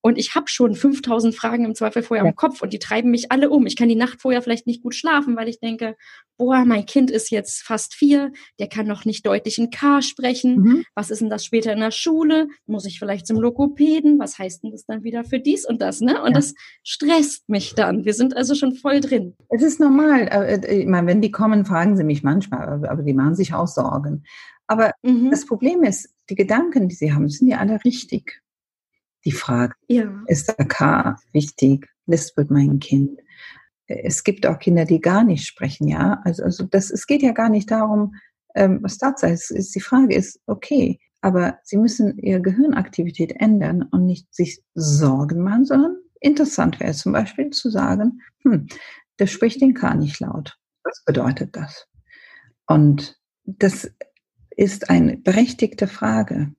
[0.00, 2.30] Und ich habe schon 5000 Fragen im Zweifel vorher ja.
[2.30, 3.66] im Kopf und die treiben mich alle um.
[3.66, 5.96] Ich kann die Nacht vorher vielleicht nicht gut schlafen, weil ich denke,
[6.36, 8.30] boah, mein Kind ist jetzt fast vier,
[8.60, 10.60] der kann noch nicht deutlich ein K sprechen.
[10.60, 10.84] Mhm.
[10.94, 12.46] Was ist denn das später in der Schule?
[12.66, 14.20] Muss ich vielleicht zum Lokopäden?
[14.20, 16.00] Was heißt denn das dann wieder für dies und das?
[16.00, 16.22] Ne?
[16.22, 16.34] Und ja.
[16.36, 18.04] das stresst mich dann.
[18.04, 19.34] Wir sind also schon voll drin.
[19.48, 20.28] Es ist normal.
[20.28, 23.52] Äh, äh, ich meine, wenn die kommen, fragen sie mich manchmal, aber die machen sich
[23.52, 24.22] auch Sorgen.
[24.68, 25.30] Aber mhm.
[25.30, 28.40] das Problem ist, die Gedanken, die sie haben, sind ja alle richtig
[29.24, 30.22] die Frage, ja.
[30.26, 31.88] ist der K wichtig?
[32.06, 33.20] Lispelt mein Kind?
[33.86, 36.20] Es gibt auch Kinder, die gar nicht sprechen, ja.
[36.24, 38.14] Also, also das, es geht ja gar nicht darum,
[38.54, 39.74] ähm, was Tatsache ist, ist.
[39.74, 45.64] Die Frage ist, okay, aber sie müssen ihre Gehirnaktivität ändern und nicht sich Sorgen machen,
[45.64, 48.66] sondern interessant wäre zum Beispiel zu sagen, hm,
[49.18, 50.56] der spricht den K nicht laut.
[50.84, 51.86] Was bedeutet das?
[52.66, 53.90] Und das
[54.50, 56.52] ist eine berechtigte Frage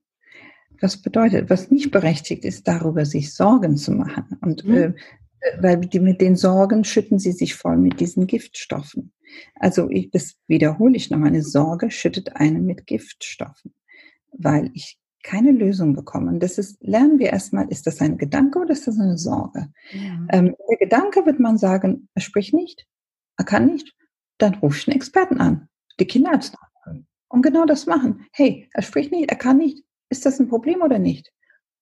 [0.80, 4.38] was bedeutet, was nicht berechtigt ist, darüber sich Sorgen zu machen.
[4.40, 4.74] Und mhm.
[4.74, 4.92] äh,
[5.58, 9.12] weil die, mit den Sorgen schütten sie sich voll mit diesen Giftstoffen.
[9.54, 13.74] Also ich, das wiederhole ich noch, eine Sorge schüttet einen mit Giftstoffen,
[14.32, 16.30] weil ich keine Lösung bekomme.
[16.30, 19.68] Und das ist, lernen wir erstmal, ist das ein Gedanke oder ist das eine Sorge?
[19.92, 20.26] Ja.
[20.30, 22.86] Ähm, der Gedanke wird man sagen, er spricht nicht,
[23.36, 23.94] er kann nicht,
[24.38, 26.56] dann ruf ich einen Experten an, die Kinderarzt
[27.28, 28.26] und genau das machen.
[28.32, 31.32] Hey, er spricht nicht, er kann nicht, ist das ein Problem oder nicht?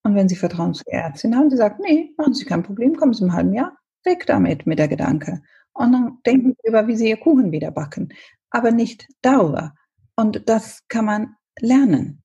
[0.04, 3.14] Und wenn Sie Vertrauen zur Ärztin haben, die sagt, nee, machen Sie kein Problem, kommen
[3.14, 5.42] Sie im halben Jahr, weg damit mit der Gedanke.
[5.72, 8.10] Und dann denken Sie über, wie Sie Ihr Kuchen wieder backen.
[8.50, 9.74] Aber nicht darüber.
[10.16, 12.22] Und das kann man lernen.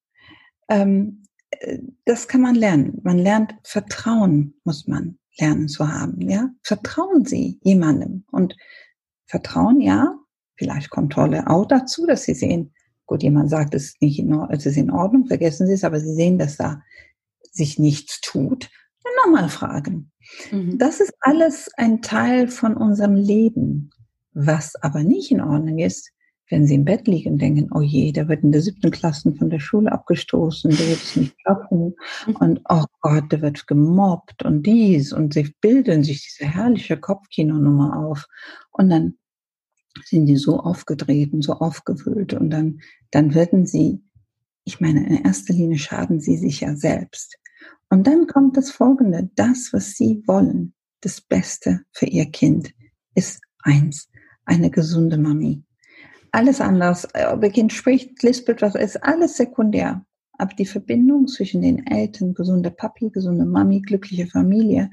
[0.69, 2.99] Ähm, äh, das kann man lernen.
[3.03, 6.21] Man lernt Vertrauen, muss man lernen zu haben.
[6.21, 8.55] Ja, vertrauen Sie jemandem und
[9.25, 10.15] Vertrauen, ja,
[10.55, 12.73] vielleicht Kontrolle auch dazu, dass Sie sehen,
[13.13, 15.83] Gut, jemand sagt, es ist nicht in Ordnung, es ist in Ordnung, vergessen Sie es,
[15.83, 16.81] aber Sie sehen, dass da
[17.51, 18.71] sich nichts tut.
[19.03, 20.11] Dann nochmal fragen.
[20.49, 20.79] Mhm.
[20.79, 23.91] Das ist alles ein Teil von unserem Leben.
[24.31, 26.09] Was aber nicht in Ordnung ist,
[26.49, 29.31] wenn Sie im Bett liegen und denken, oh je, der wird in der siebten Klasse
[29.33, 31.93] von der Schule abgestoßen, der wird es nicht schaffen
[32.25, 32.35] mhm.
[32.37, 37.95] und oh Gott, der wird gemobbt und dies und sie bilden sich diese herrliche Kopfkinonummer
[37.95, 38.25] auf
[38.71, 39.19] und dann
[40.05, 42.79] sind die so aufgedreht und so aufgewühlt und dann,
[43.11, 44.01] dann würden sie,
[44.63, 47.37] ich meine, in erster Linie schaden sie sich ja selbst.
[47.89, 52.73] Und dann kommt das Folgende, das, was sie wollen, das Beste für ihr Kind,
[53.13, 54.09] ist eins,
[54.45, 55.63] eine gesunde Mami.
[56.31, 60.05] Alles anders, ob ihr Kind spricht, lispelt, was ist, alles sekundär.
[60.39, 64.89] Aber die Verbindung zwischen den Eltern, gesunde Papi, gesunde Mami, glückliche Familie,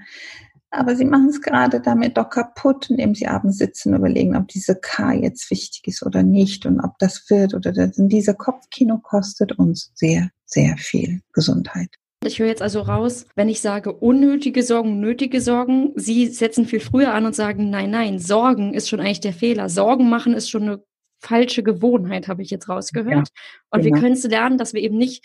[0.71, 4.49] aber sie machen es gerade damit doch kaputt, indem sie abends sitzen und überlegen, ob
[4.49, 7.99] diese K jetzt wichtig ist oder nicht und ob das wird oder das.
[7.99, 11.89] Und dieser Kopfkino kostet uns sehr, sehr viel Gesundheit.
[12.23, 16.81] Ich höre jetzt also raus, wenn ich sage unnötige Sorgen, nötige Sorgen, Sie setzen viel
[16.81, 19.71] früher an und sagen, nein, nein, Sorgen ist schon eigentlich der Fehler.
[19.71, 20.85] Sorgen machen ist schon eine
[21.19, 23.29] falsche Gewohnheit, habe ich jetzt rausgehört.
[23.29, 23.95] Ja, und genau.
[23.95, 25.25] wir können es lernen, dass wir eben nicht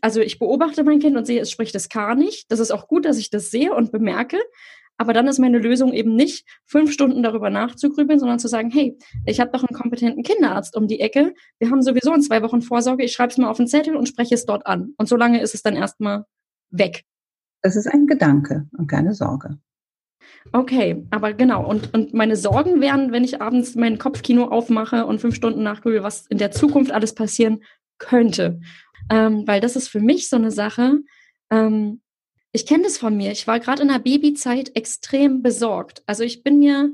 [0.00, 2.50] also ich beobachte mein Kind und sehe, es spricht das K nicht.
[2.50, 4.38] Das ist auch gut, dass ich das sehe und bemerke.
[4.96, 8.96] Aber dann ist meine Lösung eben nicht, fünf Stunden darüber nachzugrübeln, sondern zu sagen, hey,
[9.26, 11.34] ich habe doch einen kompetenten Kinderarzt um die Ecke.
[11.58, 13.04] Wir haben sowieso in zwei Wochen Vorsorge.
[13.04, 14.94] Ich schreibe es mal auf den Zettel und spreche es dort an.
[14.96, 16.26] Und solange ist es dann erstmal
[16.70, 17.04] weg.
[17.62, 19.58] Das ist ein Gedanke und keine Sorge.
[20.52, 21.66] Okay, aber genau.
[21.66, 26.02] Und, und meine Sorgen wären, wenn ich abends mein Kopfkino aufmache und fünf Stunden nachgrübel,
[26.02, 27.64] was in der Zukunft alles passieren
[27.98, 28.60] könnte
[29.10, 30.98] ähm, weil das ist für mich so eine Sache.
[31.50, 32.00] Ähm,
[32.52, 33.32] ich kenne das von mir.
[33.32, 36.04] Ich war gerade in der Babyzeit extrem besorgt.
[36.06, 36.92] Also ich bin mir,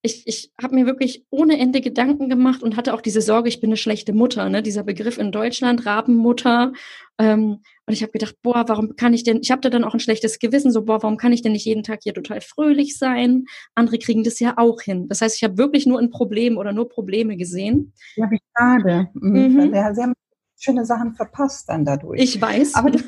[0.00, 3.60] ich, ich habe mir wirklich ohne Ende Gedanken gemacht und hatte auch diese Sorge, ich
[3.60, 4.62] bin eine schlechte Mutter, ne?
[4.62, 6.72] Dieser Begriff in Deutschland, Rabenmutter.
[7.18, 9.92] Ähm, und ich habe gedacht, boah, warum kann ich denn, ich habe da dann auch
[9.92, 12.96] ein schlechtes Gewissen, so, boah, warum kann ich denn nicht jeden Tag hier total fröhlich
[12.96, 13.44] sein?
[13.74, 15.06] Andere kriegen das ja auch hin.
[15.08, 17.92] Das heißt, ich habe wirklich nur ein Problem oder nur Probleme gesehen.
[18.16, 19.08] Ja, wie schade.
[19.12, 19.32] Mhm.
[19.32, 19.72] mhm.
[19.72, 20.14] Sie haben
[20.58, 22.20] schöne Sachen verpasst dann dadurch.
[22.20, 22.74] Ich weiß.
[22.74, 23.02] Aber das,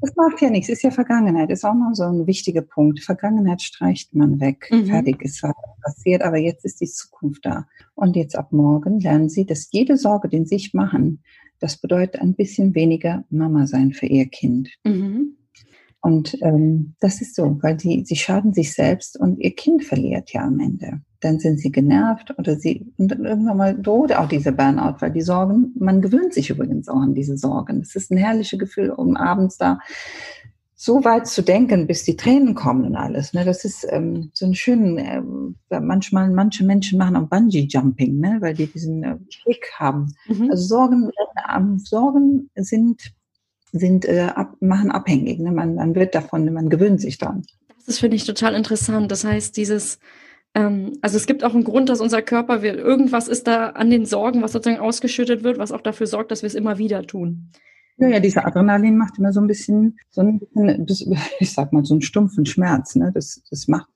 [0.00, 3.00] Das macht ja nichts, ist ja Vergangenheit, ist auch noch so ein wichtiger Punkt.
[3.00, 4.68] Vergangenheit streicht man weg.
[4.70, 4.86] Mhm.
[4.86, 5.42] Fertig ist
[5.82, 7.66] passiert, aber jetzt ist die Zukunft da.
[7.94, 11.22] Und jetzt ab morgen lernen Sie, dass jede Sorge, den Sie sich machen,
[11.60, 14.68] das bedeutet ein bisschen weniger Mama sein für Ihr Kind.
[14.84, 15.36] Mhm.
[16.00, 20.32] Und ähm, das ist so, weil sie, sie schaden sich selbst und ihr Kind verliert
[20.32, 21.00] ja am Ende.
[21.20, 25.22] Dann sind sie genervt oder sie, und irgendwann mal droht auch dieser Burnout, weil die
[25.22, 27.80] Sorgen, man gewöhnt sich übrigens auch an diese Sorgen.
[27.80, 29.80] Es ist ein herrliches Gefühl, um abends da
[30.78, 33.32] so weit zu denken, bis die Tränen kommen und alles.
[33.32, 33.46] Ne?
[33.46, 38.36] Das ist ähm, so ein schönen, äh, manchmal, manche Menschen machen auch Bungee-Jumping, ne?
[38.40, 40.14] weil die diesen äh, Kick haben.
[40.28, 40.50] Mhm.
[40.50, 43.15] Also Sorgen, äh, Sorgen sind
[43.78, 45.38] sind, äh, ab, machen abhängig.
[45.38, 45.52] Ne?
[45.52, 47.42] Man, man wird davon, man gewöhnt sich dran.
[47.86, 49.10] Das finde ich total interessant.
[49.10, 49.98] Das heißt, dieses,
[50.54, 53.90] ähm, also es gibt auch einen Grund, dass unser Körper, wir, irgendwas ist da an
[53.90, 57.02] den Sorgen, was sozusagen ausgeschüttet wird, was auch dafür sorgt, dass wir es immer wieder
[57.02, 57.50] tun.
[57.98, 60.40] Ja, ja, dieser Adrenalin macht immer so ein bisschen, so ein
[60.84, 62.94] bisschen, ich sag mal, so einen stumpfen Schmerz.
[62.96, 63.10] Ne?
[63.14, 63.88] Das, das macht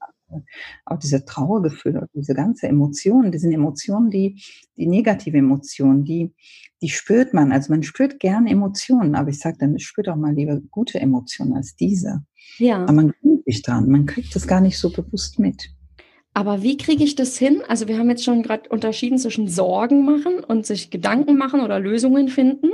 [0.84, 4.42] auch diese Trauergefühle, diese ganze Emotionen, diese Emotionen, die,
[4.76, 6.32] die negative Emotionen, die,
[6.82, 7.52] die spürt man.
[7.52, 11.54] Also man spürt gerne Emotionen, aber ich sage dann, spürt auch mal lieber gute Emotionen
[11.54, 12.22] als diese.
[12.58, 12.82] Ja.
[12.82, 15.70] Aber man gewöhnt sich dran, man kriegt das gar nicht so bewusst mit.
[16.32, 17.62] Aber wie kriege ich das hin?
[17.66, 21.80] Also wir haben jetzt schon gerade unterschieden zwischen Sorgen machen und sich Gedanken machen oder
[21.80, 22.70] Lösungen finden.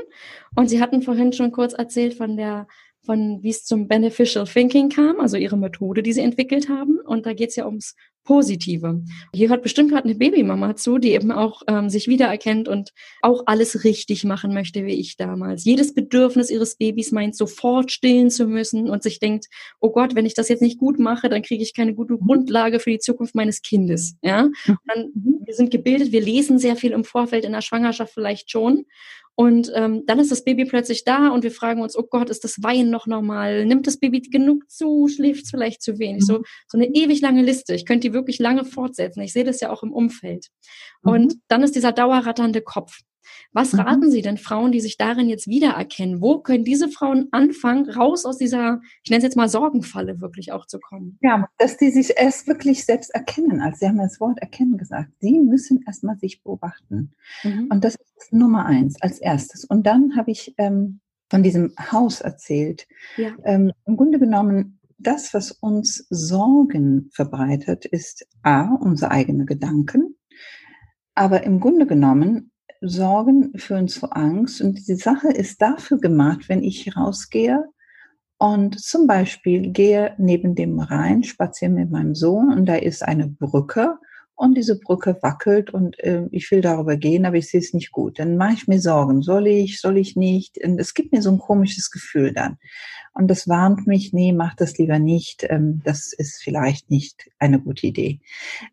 [0.55, 2.67] Und Sie hatten vorhin schon kurz erzählt von der
[3.07, 6.99] von wie es zum Beneficial Thinking kam, also ihre Methode, die sie entwickelt haben.
[6.99, 7.95] Und da geht es ja ums
[8.27, 9.03] Positive.
[9.33, 13.45] Hier hört bestimmt gerade eine Babymama zu, die eben auch ähm, sich wiedererkennt und auch
[13.47, 15.65] alles richtig machen möchte, wie ich damals.
[15.65, 19.47] Jedes Bedürfnis ihres Babys meint, sofort stillen zu müssen und sich denkt,
[19.81, 22.27] oh Gott, wenn ich das jetzt nicht gut mache, dann kriege ich keine gute mhm.
[22.27, 24.17] Grundlage für die Zukunft meines Kindes.
[24.23, 25.41] Ja, und dann, mhm.
[25.47, 28.85] wir sind gebildet, wir lesen sehr viel im Vorfeld in der Schwangerschaft vielleicht schon
[29.39, 32.43] und ähm, dann ist das Baby plötzlich da und wir fragen uns, oh Gott, ist
[32.43, 33.67] das Weinen noch normal?
[33.67, 35.09] Nimmt das Baby genug zu?
[35.09, 36.25] Schläft es vielleicht zu wenig?
[36.25, 36.45] So, mhm.
[36.67, 37.75] so eine ewig lange Liste.
[37.75, 39.21] Ich könnte die wirklich lange fortsetzen.
[39.21, 40.49] Ich sehe das ja auch im Umfeld.
[41.03, 41.13] Mhm.
[41.13, 43.01] Und dann ist dieser dauerratternde Kopf.
[43.53, 43.81] Was mhm.
[43.81, 46.21] raten Sie denn Frauen, die sich darin jetzt wiedererkennen?
[46.21, 50.53] Wo können diese Frauen anfangen, raus aus dieser, ich nenne es jetzt mal Sorgenfalle wirklich
[50.53, 51.19] auch zu kommen?
[51.23, 53.61] Ja, dass die sich erst wirklich selbst erkennen.
[53.61, 55.11] Also Sie haben das Wort erkennen gesagt.
[55.21, 57.13] Sie müssen erstmal sich beobachten.
[57.43, 57.69] Mhm.
[57.71, 59.65] Und das ist Nummer eins als erstes.
[59.65, 61.01] Und dann habe ich ähm,
[61.31, 62.87] von diesem Haus erzählt.
[63.17, 63.31] Ja.
[63.45, 70.17] Ähm, Im Grunde genommen, das, was uns Sorgen verbreitet, ist A, unsere eigenen Gedanken.
[71.15, 74.61] Aber im Grunde genommen Sorgen führen zu Angst.
[74.61, 77.65] Und die Sache ist dafür gemacht, wenn ich rausgehe
[78.39, 83.29] und zum Beispiel gehe neben dem Rhein, spazieren mit meinem Sohn und da ist eine
[83.29, 83.97] Brücke
[84.35, 87.91] und diese Brücke wackelt und äh, ich will darüber gehen, aber ich sehe es nicht
[87.93, 88.19] gut.
[88.19, 89.23] Dann mache ich mir Sorgen.
[89.23, 90.63] Soll ich, soll ich nicht?
[90.63, 92.59] Und es gibt mir so ein komisches Gefühl dann.
[93.17, 95.47] Und das warnt mich, nee, mach das lieber nicht.
[95.49, 98.21] Ähm, das ist vielleicht nicht eine gute Idee.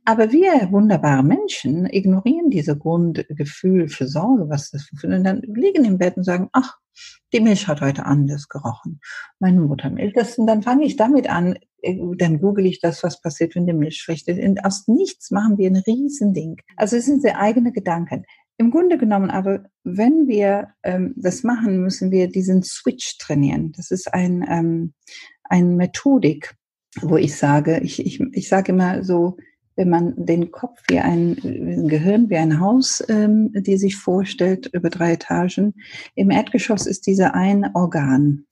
[0.03, 5.85] Aber wir wunderbare Menschen ignorieren diese Grundgefühl für Sorge, was das für und dann liegen
[5.85, 6.77] im Bett und sagen, ach,
[7.31, 8.99] die Milch hat heute anders gerochen.
[9.39, 10.13] Meine Muttermilch.
[10.13, 13.65] Das, und dann fange ich damit an, äh, dann google ich das, was passiert, wenn
[13.65, 14.39] die Milch schlecht ist.
[14.39, 16.57] Und aus nichts machen wir ein Riesending.
[16.75, 18.25] Also es sind sehr eigene Gedanken.
[18.57, 23.73] Im Grunde genommen aber, wenn wir ähm, das machen, müssen wir diesen Switch trainieren.
[23.75, 24.93] Das ist ein, ähm,
[25.43, 26.55] eine Methodik,
[27.01, 29.37] wo ich sage, ich, ich, ich sage immer so,
[29.75, 34.69] wenn man den Kopf wie ein, ein Gehirn wie ein Haus, ähm, die sich vorstellt
[34.71, 35.73] über drei Etagen.
[36.15, 38.45] Im Erdgeschoss ist dieser ein Organ.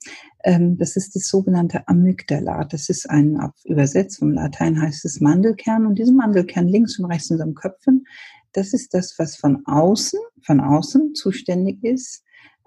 [0.44, 2.64] Ähm, das ist das sogenannte Amygdala.
[2.64, 5.86] Das ist ein, übersetzt vom Latein heißt es Mandelkern.
[5.86, 8.04] Und diesen Mandelkern links und rechts in unserem Köpfen,
[8.52, 12.22] das ist das, was von außen, von außen zuständig ist.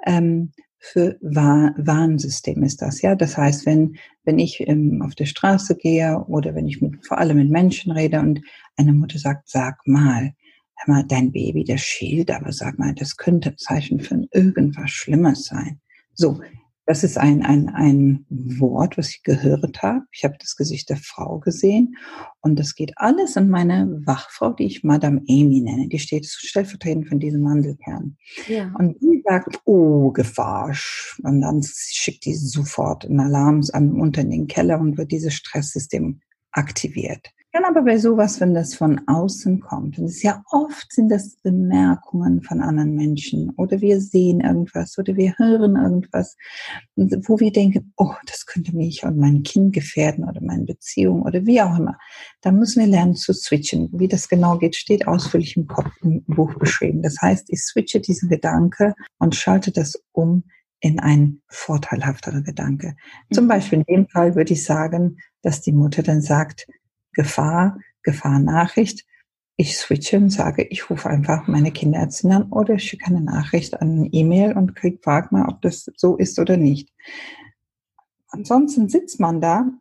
[0.06, 3.16] Ähm, für Warnsystem ist das, ja.
[3.16, 7.18] Das heißt, wenn, wenn ich ähm, auf der Straße gehe oder wenn ich mit, vor
[7.18, 8.42] allem mit Menschen rede und
[8.78, 10.34] eine Mutter sagt, sag mal,
[10.76, 15.46] hör mal, dein Baby, das schielt, aber sag mal, das könnte Zeichen für irgendwas Schlimmes
[15.46, 15.80] sein.
[16.14, 16.40] So,
[16.86, 20.02] das ist ein, ein, ein Wort, was ich gehört habe.
[20.12, 21.96] Ich habe das Gesicht der Frau gesehen
[22.42, 25.88] und das geht alles an meine Wachfrau, die ich Madame Amy nenne.
[25.88, 28.18] Die steht stellvertretend von diesem Mandelkern.
[28.48, 28.72] Ja.
[28.78, 30.76] Und die sagt, oh, Gefahr.
[31.24, 35.34] Und dann schickt die sofort einen Alarm an, unter in den Keller und wird dieses
[35.34, 36.22] Stresssystem
[36.52, 37.32] aktiviert.
[37.56, 41.38] Dann aber bei sowas, wenn das von außen kommt, und es ja oft sind das
[41.38, 46.36] Bemerkungen von anderen Menschen oder wir sehen irgendwas oder wir hören irgendwas,
[46.98, 51.46] wo wir denken, oh, das könnte mich und mein Kind gefährden oder meine Beziehung oder
[51.46, 51.98] wie auch immer.
[52.42, 53.88] Da müssen wir lernen zu switchen.
[53.94, 57.04] Wie das genau geht, steht ausführlich im Kopf im Buch beschrieben.
[57.04, 60.44] Das heißt, ich switche diesen Gedanke und schalte das um
[60.82, 62.98] in ein vorteilhafterer Gedanke.
[63.32, 63.50] Zum mhm.
[63.50, 66.68] Beispiel in dem Fall würde ich sagen, dass die Mutter dann sagt,
[67.16, 69.06] Gefahr, Gefahrnachricht.
[69.58, 73.92] Ich switche und sage, ich rufe einfach meine Kinderärztin an oder schicke eine Nachricht an
[73.92, 76.92] eine E-Mail und krieg, frag mal, ob das so ist oder nicht.
[78.28, 79.72] Ansonsten sitzt man da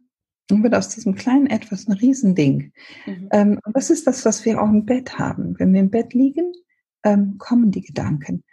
[0.51, 2.73] und wird aus diesem kleinen Etwas ein Riesending.
[3.07, 3.29] Mhm.
[3.33, 5.59] Ähm, das ist das, was wir auch im Bett haben.
[5.59, 6.53] Wenn wir im Bett liegen,
[7.05, 8.45] ähm, kommen die Gedanken.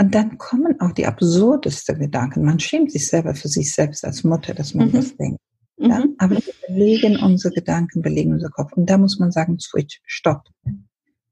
[0.00, 2.44] Und dann kommen auch die absurdesten Gedanken.
[2.44, 4.92] Man schämt sich selber für sich selbst als Mutter, dass man mhm.
[4.92, 5.40] das denkt.
[5.78, 6.00] Ja?
[6.00, 6.14] Mhm.
[6.18, 8.72] Aber wir belegen unsere Gedanken, belegen unser Kopf.
[8.72, 10.44] Und da muss man sagen, switch, stopp.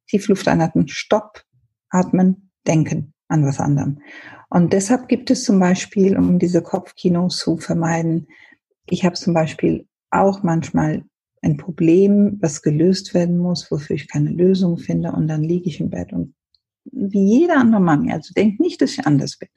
[0.08, 1.44] Tiefluft einatmen, stopp,
[1.90, 4.00] atmen, denken an was anderem.
[4.48, 8.28] Und deshalb gibt es zum Beispiel, um diese Kopfkinos zu vermeiden,
[8.88, 11.04] ich habe zum Beispiel auch manchmal
[11.42, 15.12] ein Problem, was gelöst werden muss, wofür ich keine Lösung finde.
[15.12, 16.34] Und dann liege ich im Bett und
[16.92, 19.48] wie jeder andere Mami, also denkt nicht, dass ich anders bin.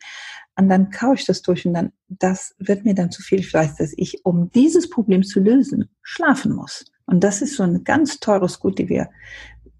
[0.57, 3.39] Und dann kaue ich das durch und dann, das wird mir dann zu viel.
[3.39, 6.85] Ich weiß, dass ich, um dieses Problem zu lösen, schlafen muss.
[7.05, 9.09] Und das ist so ein ganz teures Gut, die wir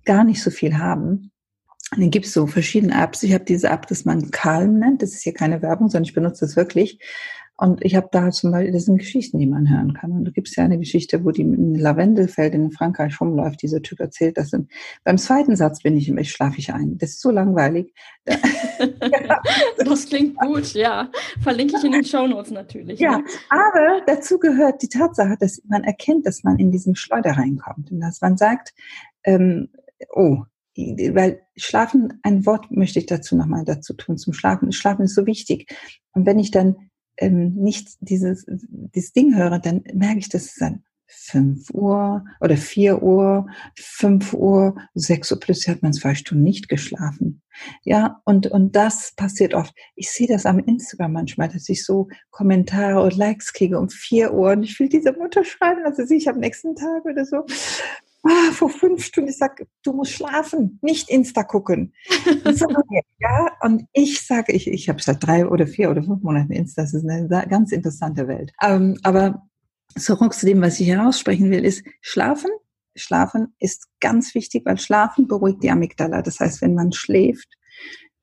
[0.05, 1.31] gar nicht so viel haben.
[1.91, 3.23] Und dann gibt es so verschiedene Apps.
[3.23, 5.01] Ich habe diese App, das man Calm nennt.
[5.01, 6.99] Das ist hier keine Werbung, sondern ich benutze das wirklich.
[7.59, 10.13] Und ich habe da zum Beispiel, das sind Geschichten, die man hören kann.
[10.13, 13.61] Und da gibt es ja eine Geschichte, wo die in Lavendelfeld in Frankreich rumläuft.
[13.61, 14.53] Dieser Typ erzählt das.
[14.53, 14.71] Und
[15.03, 16.97] beim zweiten Satz bin ich, ich schlafe ich ein.
[16.97, 17.93] Das ist so langweilig.
[19.77, 21.11] das klingt gut, ja.
[21.41, 22.97] Verlinke ich in den Show Notes natürlich.
[22.97, 23.25] Ja, ne?
[23.49, 27.91] aber dazu gehört die Tatsache, dass man erkennt, dass man in diesen Schleuder reinkommt.
[27.91, 28.73] Und dass man sagt,
[29.25, 29.67] ähm,
[30.13, 30.43] oh,
[30.77, 34.71] weil Schlafen, ein Wort möchte ich dazu nochmal dazu tun, zum Schlafen.
[34.71, 35.75] Schlafen ist so wichtig.
[36.13, 36.88] Und wenn ich dann
[37.19, 42.55] ähm, nicht dieses, dieses Ding höre, dann merke ich, dass es dann 5 Uhr oder
[42.55, 47.41] 4 Uhr, 5 Uhr, 6 Uhr plötzlich hat man zwei Stunden nicht geschlafen.
[47.83, 49.73] Ja, und, und das passiert oft.
[49.95, 54.33] Ich sehe das am Instagram manchmal, dass ich so Kommentare und Likes kriege um 4
[54.33, 57.43] Uhr und ich will dieser Mutter schreiben, also ich am nächsten Tag oder so
[58.23, 61.93] ah, vor fünf Stunden, ich sage, du musst schlafen, nicht Insta gucken.
[62.53, 62.67] So,
[63.19, 66.83] ja, und ich sage, ich, ich habe seit drei oder vier oder fünf Monaten Insta,
[66.83, 68.51] das ist eine ganz interessante Welt.
[68.61, 69.47] Ähm, aber
[69.97, 72.51] zurück zu dem, was ich heraussprechen will, ist Schlafen.
[72.95, 76.21] Schlafen ist ganz wichtig, weil Schlafen beruhigt die Amygdala.
[76.21, 77.47] Das heißt, wenn man schläft,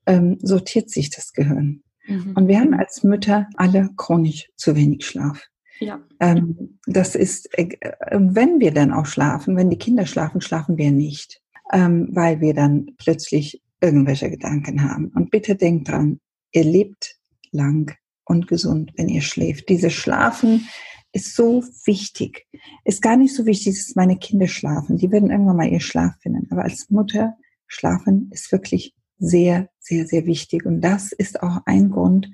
[0.05, 1.83] ähm, sortiert sich das Gehirn.
[2.05, 2.33] Mhm.
[2.35, 5.47] Und wir haben als Mütter alle chronisch zu wenig Schlaf.
[5.79, 5.99] Ja.
[6.19, 7.77] Ähm, das ist, äh,
[8.11, 12.53] wenn wir dann auch schlafen, wenn die Kinder schlafen, schlafen wir nicht, ähm, weil wir
[12.53, 15.07] dann plötzlich irgendwelche Gedanken haben.
[15.09, 16.19] Und bitte denkt dran,
[16.51, 17.17] ihr lebt
[17.51, 19.69] lang und gesund, wenn ihr schläft.
[19.69, 20.67] Dieses Schlafen
[21.11, 22.47] ist so wichtig.
[22.83, 24.97] Ist gar nicht so wichtig, dass meine Kinder schlafen.
[24.97, 26.47] Die werden irgendwann mal ihr Schlaf finden.
[26.51, 27.35] Aber als Mutter
[27.67, 30.65] schlafen ist wirklich sehr, sehr, sehr wichtig.
[30.65, 32.29] Und das ist auch ein Grund,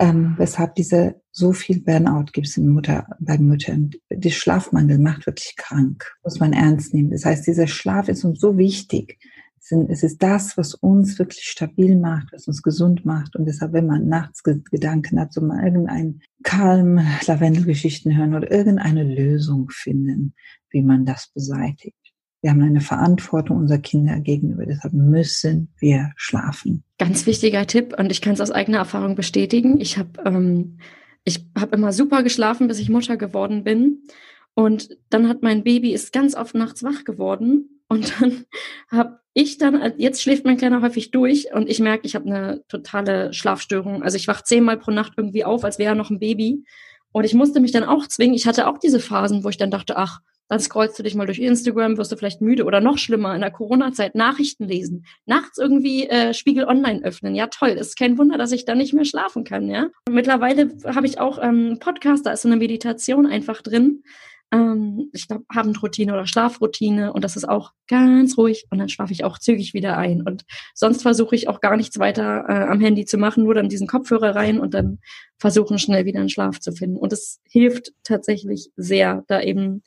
[0.00, 3.90] ähm, weshalb diese so viel Burnout gibt es in Mutter, bei Müttern.
[4.10, 7.10] Der Schlafmangel macht wirklich krank, muss man ernst nehmen.
[7.10, 9.18] Das heißt, dieser Schlaf ist uns so wichtig.
[9.88, 13.36] Es ist das, was uns wirklich stabil macht, was uns gesund macht.
[13.36, 19.04] Und deshalb, wenn man nachts Gedanken hat, so mal irgendeinen kalm Lavendelgeschichten hören oder irgendeine
[19.04, 20.34] Lösung finden,
[20.70, 21.99] wie man das beseitigt.
[22.42, 24.64] Wir haben eine Verantwortung unserer Kinder gegenüber.
[24.64, 26.84] Deshalb müssen wir schlafen.
[26.98, 29.80] Ganz wichtiger Tipp und ich kann es aus eigener Erfahrung bestätigen.
[29.80, 30.78] Ich habe ähm,
[31.24, 34.04] ich habe immer super geschlafen, bis ich Mutter geworden bin.
[34.54, 38.44] Und dann hat mein Baby ist ganz oft nachts wach geworden und dann
[38.90, 42.64] habe ich dann jetzt schläft mein Kleiner häufig durch und ich merke, ich habe eine
[42.68, 44.02] totale Schlafstörung.
[44.02, 46.64] Also ich wach zehnmal pro Nacht irgendwie auf, als wäre er noch ein Baby.
[47.12, 48.34] Und ich musste mich dann auch zwingen.
[48.34, 51.26] Ich hatte auch diese Phasen, wo ich dann dachte, ach, dann scrollst du dich mal
[51.26, 55.58] durch Instagram, wirst du vielleicht müde oder noch schlimmer in der Corona-Zeit Nachrichten lesen, nachts
[55.58, 57.36] irgendwie äh, Spiegel Online öffnen.
[57.36, 57.70] Ja, toll.
[57.70, 59.70] Ist kein Wunder, dass ich da nicht mehr schlafen kann.
[59.70, 59.90] Ja.
[60.08, 64.02] Und mittlerweile habe ich auch ähm, Podcast, da ist so eine Meditation einfach drin.
[64.50, 69.12] Ähm, ich glaube Abendroutine oder Schlafroutine und das ist auch ganz ruhig und dann schlafe
[69.12, 70.20] ich auch zügig wieder ein.
[70.20, 73.68] Und sonst versuche ich auch gar nichts weiter äh, am Handy zu machen, nur dann
[73.68, 74.98] diesen Kopfhörer rein und dann
[75.38, 76.96] versuchen schnell wieder einen Schlaf zu finden.
[76.96, 79.84] Und es hilft tatsächlich sehr, da eben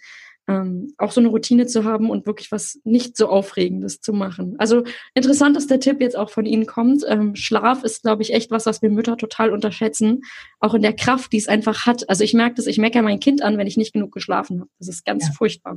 [0.48, 4.56] ähm, auch so eine Routine zu haben und wirklich was nicht so Aufregendes zu machen.
[4.58, 7.04] Also interessant, dass der Tipp jetzt auch von Ihnen kommt.
[7.08, 10.22] Ähm, Schlaf ist, glaube ich, echt was, was wir Mütter total unterschätzen.
[10.60, 12.10] Auch in der Kraft, die es einfach hat.
[12.10, 14.70] Also ich merke das, ich meckere mein Kind an, wenn ich nicht genug geschlafen habe.
[14.80, 15.34] Das ist ganz ja.
[15.34, 15.76] furchtbar.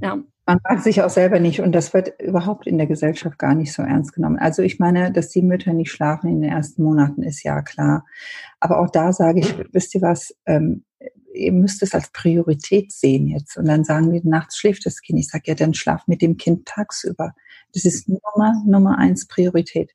[0.00, 0.18] Ja.
[0.46, 3.72] Man mag sich auch selber nicht und das wird überhaupt in der Gesellschaft gar nicht
[3.72, 4.38] so ernst genommen.
[4.38, 8.04] Also ich meine, dass die Mütter nicht schlafen in den ersten Monaten ist ja klar.
[8.58, 10.84] Aber auch da sage ich, wisst ihr was, ähm,
[11.32, 13.56] ihr müsst es als Priorität sehen jetzt.
[13.56, 15.18] Und dann sagen die, nachts schläft das Kind.
[15.18, 17.34] Ich sage, ja, dann schlaf mit dem Kind tagsüber.
[17.72, 19.92] Das ist Nummer, Nummer eins Priorität.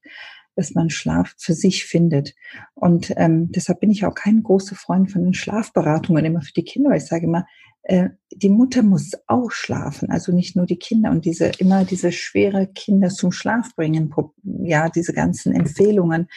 [0.56, 2.34] dass man Schlaf für sich findet.
[2.74, 6.64] Und ähm, deshalb bin ich auch kein großer Freund von den Schlafberatungen immer für die
[6.64, 7.46] Kinder, ich sage immer,
[7.88, 12.68] die Mutter muss auch schlafen, also nicht nur die Kinder und diese immer diese schwere
[12.68, 14.12] Kinder zum Schlaf bringen,
[14.64, 16.28] ja, diese ganzen Empfehlungen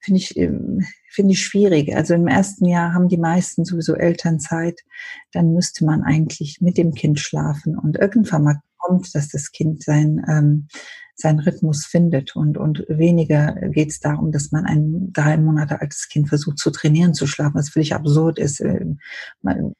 [0.00, 1.94] finde ich ähm, finde ich schwierig.
[1.94, 4.80] Also im ersten Jahr haben die meisten sowieso Elternzeit,
[5.32, 9.82] dann müsste man eigentlich mit dem Kind schlafen und irgendwann mal kommt, dass das Kind
[9.82, 10.68] sein ähm,
[11.14, 16.08] seinen Rhythmus findet und, und weniger geht es darum, dass man ein drei Monate altes
[16.08, 18.60] Kind versucht zu trainieren, zu schlafen, was völlig absurd ist.
[18.60, 18.84] Äh,
[19.42, 19.74] man,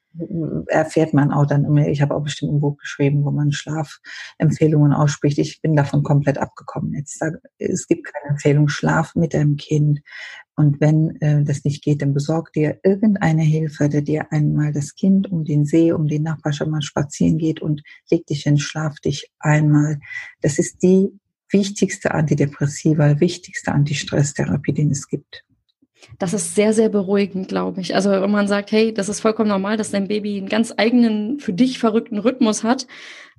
[0.67, 4.93] erfährt man auch dann immer, ich habe auch bestimmt ein Buch geschrieben, wo man Schlafempfehlungen
[4.93, 5.37] ausspricht.
[5.39, 6.93] Ich bin davon komplett abgekommen.
[6.93, 10.01] Jetzt sage, es gibt keine Empfehlung, schlaf mit deinem Kind.
[10.55, 14.95] Und wenn äh, das nicht geht, dann besorg dir irgendeine Hilfe, der dir einmal das
[14.95, 18.99] Kind um den See, um den Nachbarschaft mal spazieren geht und leg dich hin, schlaf
[19.01, 19.99] dich einmal.
[20.41, 21.09] Das ist die
[21.55, 25.43] wichtigste Antidepressiva, wichtigste Antistresstherapie, den es gibt.
[26.19, 27.95] Das ist sehr, sehr beruhigend, glaube ich.
[27.95, 31.39] Also wenn man sagt, hey, das ist vollkommen normal, dass dein Baby einen ganz eigenen,
[31.39, 32.85] für dich verrückten Rhythmus hat,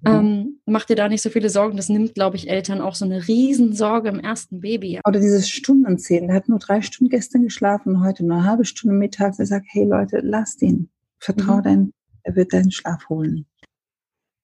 [0.02, 0.10] mhm.
[0.10, 1.76] ähm, mach dir da nicht so viele Sorgen.
[1.76, 5.00] Das nimmt, glaube ich, Eltern auch so eine Riesensorge im ersten Baby.
[5.06, 6.26] Oder dieses Stundenzählen.
[6.26, 9.38] Der hat nur drei Stunden gestern geschlafen, heute nur eine halbe Stunde mittags.
[9.38, 10.88] Er sagt, hey Leute, lass ihn.
[11.18, 11.62] Vertrau mhm.
[11.62, 11.92] dein,
[12.24, 13.46] er wird deinen Schlaf holen.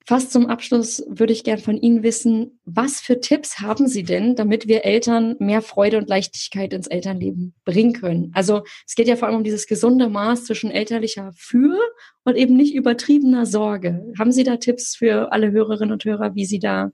[0.07, 4.35] Fast zum Abschluss würde ich gern von Ihnen wissen, was für Tipps haben Sie denn,
[4.37, 8.31] damit wir Eltern mehr Freude und Leichtigkeit ins Elternleben bringen können?
[8.35, 11.79] Also es geht ja vor allem um dieses gesunde Maß zwischen elterlicher Für
[12.25, 14.13] und eben nicht übertriebener Sorge.
[14.19, 16.91] Haben Sie da Tipps für alle Hörerinnen und Hörer, wie Sie da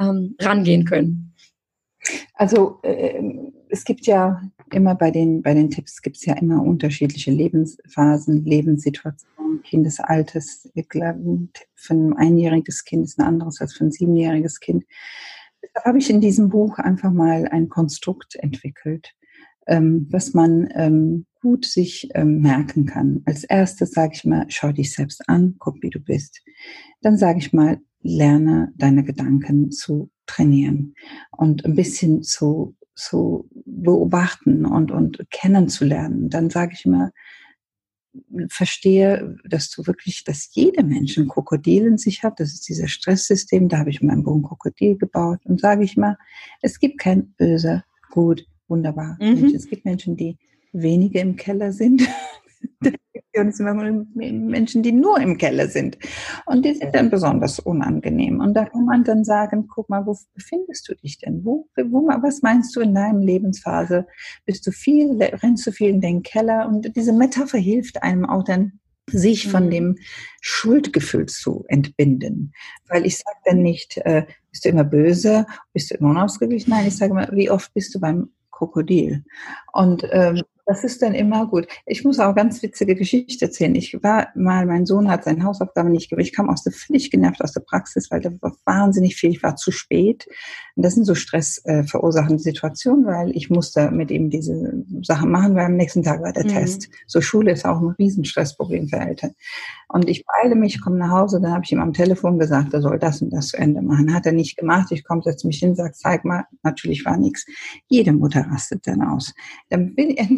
[0.00, 1.34] ähm, rangehen können?
[2.34, 3.22] Also äh,
[3.68, 4.42] es gibt ja
[4.72, 10.68] immer bei den, bei den Tipps gibt es ja immer unterschiedliche Lebensphasen, Lebenssituationen, Kindesalters.
[10.74, 14.84] Ich glaube, ein für ein einjähriges Kind ist ein anderes als für ein siebenjähriges Kind.
[15.62, 19.14] Deshalb habe ich in diesem Buch einfach mal ein Konstrukt entwickelt,
[19.66, 23.22] ähm, was man ähm, gut sich ähm, merken kann.
[23.26, 26.42] Als erstes sage ich mal, schau dich selbst an, guck, wie du bist.
[27.00, 30.94] Dann sage ich mal, lerne deine Gedanken zu trainieren
[31.36, 36.30] und ein bisschen zu zu beobachten und, und kennenzulernen.
[36.30, 37.12] Dann sage ich immer,
[38.48, 42.40] verstehe, dass du wirklich, dass jeder Mensch ein Krokodil in sich hat.
[42.40, 43.68] Das ist dieses Stresssystem.
[43.68, 46.16] Da habe ich mein Bogen Krokodil gebaut und sage ich mal,
[46.60, 49.16] es gibt kein böse, gut, wunderbar.
[49.20, 49.52] Mhm.
[49.54, 50.36] Es gibt Menschen, die
[50.72, 52.02] wenige im Keller sind.
[54.14, 55.98] Menschen, die nur im Keller sind.
[56.46, 58.40] Und die sind dann besonders unangenehm.
[58.40, 61.44] Und da kann man dann sagen, guck mal, wo befindest du dich denn?
[61.44, 64.06] Wo, wo, was meinst du in deinem Lebensphase?
[64.44, 66.68] Bist du viel, rennst du viel in den Keller?
[66.68, 69.70] Und diese Metapher hilft einem auch dann, sich von mhm.
[69.70, 69.96] dem
[70.40, 72.52] Schuldgefühl zu entbinden.
[72.88, 76.70] Weil ich sage dann nicht, äh, bist du immer böse, bist du immer unausgeglichen?
[76.70, 79.24] Nein, ich sage mal, wie oft bist du beim Krokodil?
[79.72, 81.66] Und ähm, das ist dann immer gut.
[81.86, 83.74] Ich muss auch ganz witzige Geschichte erzählen.
[83.74, 86.26] Ich war mal, mein Sohn hat seine Hausaufgaben nicht gemacht.
[86.26, 89.30] Ich kam aus der, völlig genervt aus der Praxis, weil da war wahnsinnig viel.
[89.30, 90.28] Ich war zu spät.
[90.76, 95.54] Und das sind so stressverursachende äh, Situationen, weil ich musste mit ihm diese Sachen machen,
[95.54, 96.48] weil am nächsten Tag war der mhm.
[96.48, 96.90] Test.
[97.06, 99.32] So Schule ist auch ein Riesenstressproblem für Eltern.
[99.88, 102.82] Und ich beeile mich, komme nach Hause, dann habe ich ihm am Telefon gesagt, er
[102.82, 104.12] soll das und das zu Ende machen.
[104.12, 104.92] Hat er nicht gemacht.
[104.92, 106.44] Ich komme, setze mich hin, sage, zeig mal.
[106.62, 107.46] Natürlich war nichts.
[107.86, 109.32] Jede Mutter rastet dann aus.
[109.70, 110.36] Dann bin ich,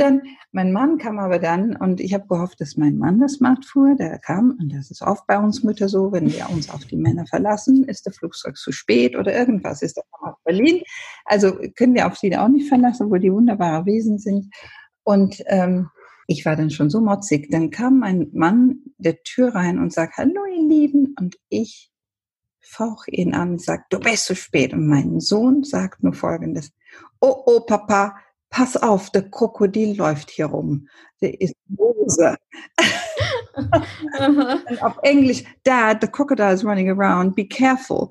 [0.53, 3.95] mein Mann kam aber dann und ich habe gehofft, dass mein Mann das macht fuhr.
[3.97, 6.97] Der kam und das ist oft bei uns Mütter so, wenn wir uns auf die
[6.97, 10.83] Männer verlassen, ist der Flugzeug zu spät oder irgendwas ist da aus Berlin.
[11.25, 14.53] Also können wir auf sie auch nicht verlassen, obwohl die wunderbare Wesen sind.
[15.03, 15.89] Und ähm,
[16.27, 17.51] ich war dann schon so motzig.
[17.51, 21.14] Dann kam mein Mann der Tür rein und sagt, hallo ihr Lieben.
[21.18, 21.91] Und ich
[22.61, 24.73] fauche ihn an und sage, du bist zu spät.
[24.73, 26.73] Und mein Sohn sagt nur Folgendes.
[27.21, 28.16] Oh, oh, Papa,
[28.51, 30.88] pass auf, der Krokodil läuft hier rum.
[31.22, 32.36] Der ist böse.
[34.18, 38.11] Und auf Englisch, Dad, the crocodile is running around, be careful.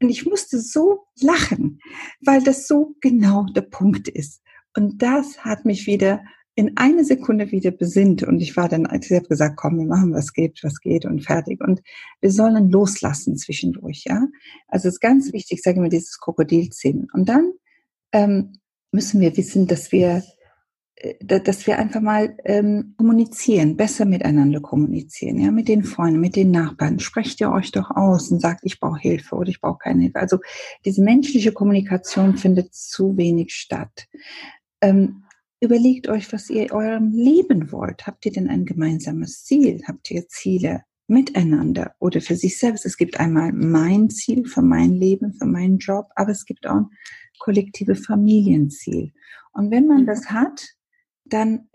[0.00, 1.80] Und ich musste so lachen,
[2.24, 4.42] weil das so genau der Punkt ist.
[4.76, 6.22] Und das hat mich wieder
[6.54, 10.12] in eine Sekunde wieder besinnt und ich war dann, ich habe gesagt, komm, wir machen,
[10.12, 11.62] was geht, was geht und fertig.
[11.62, 11.80] Und
[12.20, 14.26] wir sollen loslassen zwischendurch, ja.
[14.68, 17.08] Also es ist ganz wichtig, sage ich mal, dieses Krokodilzähmen.
[17.14, 17.52] Und dann
[18.12, 18.58] ähm,
[18.92, 20.22] müssen wir wissen, dass wir,
[20.96, 26.36] äh, dass wir einfach mal ähm, kommunizieren, besser miteinander kommunizieren, ja, mit den Freunden, mit
[26.36, 27.00] den Nachbarn.
[27.00, 30.20] Sprecht ihr euch doch aus und sagt, ich brauche Hilfe oder ich brauche keine Hilfe.
[30.20, 30.38] Also
[30.84, 34.06] diese menschliche Kommunikation findet zu wenig statt.
[34.80, 35.24] Ähm,
[35.60, 38.06] überlegt euch, was ihr eurem Leben wollt.
[38.06, 39.82] Habt ihr denn ein gemeinsames Ziel?
[39.86, 40.82] Habt ihr Ziele?
[41.08, 42.86] miteinander oder für sich selbst.
[42.86, 46.86] Es gibt einmal mein Ziel für mein Leben, für meinen Job, aber es gibt auch
[47.38, 49.12] kollektive Familienziel.
[49.52, 50.06] Und wenn man mhm.
[50.06, 50.66] das hat,
[51.24, 51.68] dann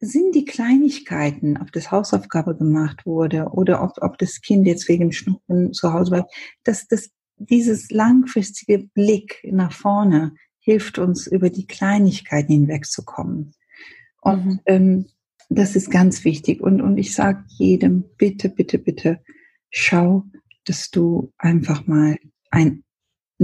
[0.00, 5.12] sind die Kleinigkeiten, ob das Hausaufgabe gemacht wurde oder ob, ob das Kind jetzt wegen
[5.12, 6.34] Schnupfen zu Hause bleibt,
[6.64, 13.54] dass das, dieses langfristige Blick nach vorne hilft uns, über die Kleinigkeiten hinwegzukommen.
[14.20, 14.60] Und mhm.
[14.66, 15.06] ähm,
[15.48, 16.60] das ist ganz wichtig.
[16.60, 19.20] Und, und ich sage jedem, bitte, bitte, bitte,
[19.70, 20.24] schau,
[20.64, 22.16] dass du einfach mal
[22.50, 22.84] ein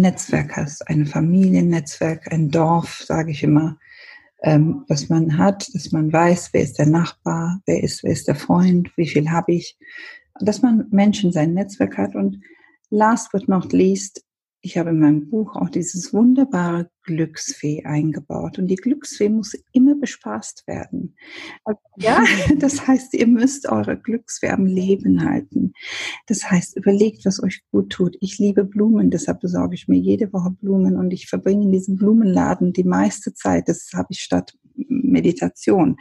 [0.01, 3.78] Netzwerk hast, ein Familiennetzwerk, ein Dorf, sage ich immer,
[4.42, 8.28] ähm, was man hat, dass man weiß, wer ist der Nachbar, wer ist, wer ist
[8.28, 9.76] der Freund, wie viel habe ich,
[10.40, 12.14] dass man Menschen sein Netzwerk hat.
[12.14, 12.40] Und
[12.90, 14.24] last but not least,
[14.61, 18.59] ich habe in meinem Buch auch dieses wunderbare Glücksfee eingebaut.
[18.59, 21.14] Und die Glücksfee muss immer bespaßt werden.
[21.64, 22.24] Also, ja,
[22.59, 25.72] das heißt, ihr müsst eure Glücksfee am Leben halten.
[26.26, 28.16] Das heißt, überlegt, was euch gut tut.
[28.20, 31.96] Ich liebe Blumen, deshalb besorge ich mir jede Woche Blumen und ich verbringe in diesem
[31.96, 33.68] Blumenladen die meiste Zeit.
[33.68, 34.54] Das habe ich statt
[34.88, 35.96] Meditation.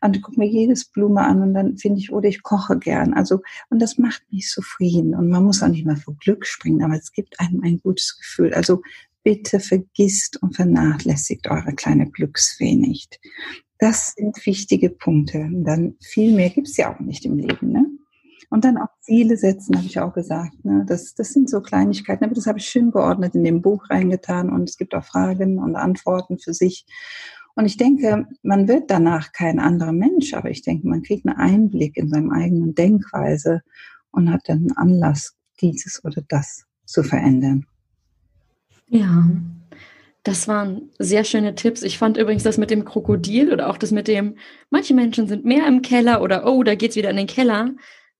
[0.00, 3.14] Und ich gucke mir jedes Blume an und dann finde ich, oder ich koche gern.
[3.14, 5.14] Also, und das macht mich zufrieden.
[5.14, 8.18] Und man muss auch nicht mal vor Glück springen, aber es gibt einem ein gutes
[8.18, 8.54] Gefühl.
[8.54, 8.82] Also
[9.22, 13.20] bitte vergisst und vernachlässigt eure kleine Glücksfee nicht.
[13.78, 15.38] Das sind wichtige Punkte.
[15.38, 17.72] Und dann viel mehr gibt's ja auch nicht im Leben.
[17.72, 17.86] Ne?
[18.50, 20.64] Und dann auch Ziele setzen, habe ich auch gesagt.
[20.64, 20.84] Ne?
[20.86, 24.50] Das, das sind so Kleinigkeiten, aber das habe ich schön geordnet in dem Buch reingetan
[24.50, 26.84] und es gibt auch Fragen und Antworten für sich.
[27.54, 31.36] Und ich denke, man wird danach kein anderer Mensch, aber ich denke, man kriegt einen
[31.36, 33.62] Einblick in seine eigenen Denkweise
[34.10, 37.66] und hat dann Anlass, dieses oder das zu verändern.
[38.88, 39.28] Ja,
[40.22, 41.82] das waren sehr schöne Tipps.
[41.82, 44.36] Ich fand übrigens das mit dem Krokodil oder auch das mit dem,
[44.68, 47.70] manche Menschen sind mehr im Keller oder oh, da geht's wieder in den Keller.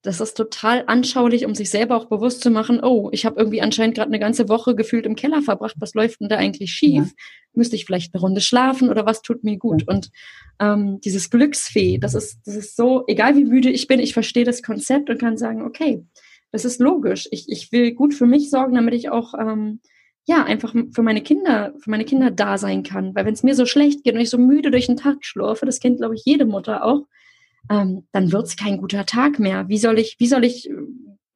[0.02, 3.60] Das ist total anschaulich, um sich selber auch bewusst zu machen, oh, ich habe irgendwie
[3.60, 5.74] anscheinend gerade eine ganze Woche gefühlt im Keller verbracht.
[5.78, 7.04] Was läuft denn da eigentlich schief?
[7.06, 7.12] Ja.
[7.52, 9.82] Müsste ich vielleicht eine Runde schlafen oder was tut mir gut?
[9.82, 9.94] Ja.
[9.94, 10.10] Und
[10.58, 14.44] ähm, dieses Glücksfee, das ist, das ist so, egal wie müde ich bin, ich verstehe
[14.44, 16.02] das Konzept und kann sagen, okay,
[16.50, 17.28] das ist logisch.
[17.30, 19.80] Ich, ich will gut für mich sorgen, damit ich auch ähm,
[20.26, 23.14] ja einfach für meine Kinder, für meine Kinder da sein kann.
[23.14, 25.66] Weil wenn es mir so schlecht geht und ich so müde durch den Tag schlurfe,
[25.66, 27.06] das kennt glaube ich jede Mutter auch,
[27.70, 29.68] ähm, dann wird es kein guter Tag mehr.
[29.68, 30.74] Wie soll ich, wie soll ich äh,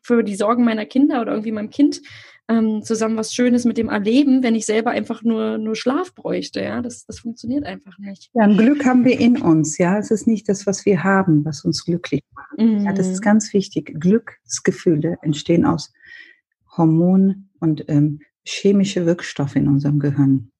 [0.02, 2.02] für die Sorgen meiner Kinder oder irgendwie meinem Kind
[2.48, 6.60] ähm, zusammen was Schönes mit dem erleben, wenn ich selber einfach nur, nur Schlaf bräuchte.
[6.60, 8.30] Ja, das, das funktioniert einfach nicht.
[8.34, 9.78] Ja, ein Glück haben wir in uns.
[9.78, 12.58] Ja, es ist nicht das, was wir haben, was uns glücklich macht.
[12.58, 12.84] Mhm.
[12.84, 13.24] Ja, das ist mhm.
[13.24, 13.98] ganz wichtig.
[13.98, 15.92] Glücksgefühle entstehen aus
[16.76, 20.50] Hormonen und ähm, chemische Wirkstoffe in unserem Gehirn.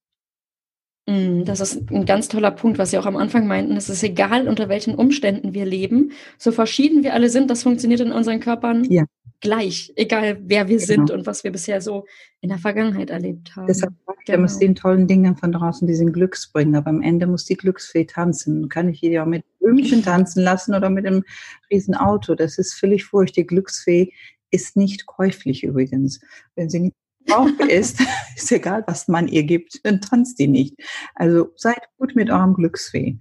[1.07, 3.77] Mm, das ist ein ganz toller Punkt, was Sie auch am Anfang meinten.
[3.77, 6.13] Es ist egal, unter welchen Umständen wir leben.
[6.39, 9.05] So verschieden wir alle sind, das funktioniert in unseren Körpern ja.
[9.41, 10.87] gleich, egal wer wir genau.
[10.87, 12.07] sind und was wir bisher so
[12.41, 13.67] in der Vergangenheit erlebt haben.
[13.67, 13.93] Deshalb
[14.25, 14.41] genau.
[14.41, 16.79] muss den tollen Dingen von draußen, die sind Glücksbringer.
[16.79, 18.71] Aber am Ende muss die Glücksfee tanzen.
[18.71, 21.25] Kann ich die auch mit Blümchen tanzen lassen oder mit einem
[21.71, 22.35] riesen Auto.
[22.35, 23.37] Das ist völlig furcht.
[23.37, 24.11] Die Glücksfee
[24.51, 26.21] ist nicht käuflich übrigens.
[26.55, 26.95] Wenn sie nicht
[27.27, 28.01] drauf ist,
[28.37, 30.75] ist egal, was man ihr gibt, dann tanzt die nicht.
[31.15, 33.19] Also seid gut mit eurem Glücksfee.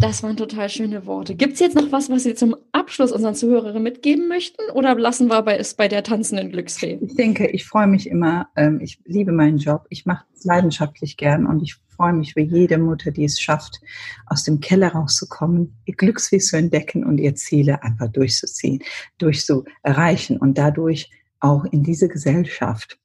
[0.00, 1.34] Das waren total schöne Worte.
[1.34, 5.28] Gibt es jetzt noch was, was Sie zum Abschluss unseren Zuhörerinnen mitgeben möchten oder lassen
[5.28, 6.98] wir bei, es bei der tanzenden Glücksfee?
[7.02, 11.18] Ich denke, ich freue mich immer, ähm, ich liebe meinen Job, ich mache es leidenschaftlich
[11.18, 13.78] gern und ich freue mich für jede Mutter, die es schafft,
[14.24, 18.82] aus dem Keller rauszukommen, ihr Glücksfee zu entdecken und ihr Ziele einfach durchzuziehen,
[19.18, 21.10] durchzuerreichen und dadurch
[21.40, 22.98] auch in diese Gesellschaft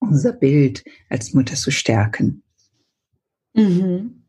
[0.00, 2.42] unser Bild als Mutter zu stärken.
[3.54, 4.24] Mhm.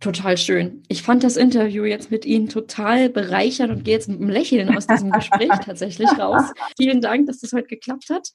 [0.00, 0.82] Total schön.
[0.88, 4.74] Ich fand das Interview jetzt mit Ihnen total bereichernd und gehe jetzt mit einem Lächeln
[4.74, 6.52] aus diesem Gespräch tatsächlich raus.
[6.78, 8.30] Vielen Dank, dass das heute geklappt hat.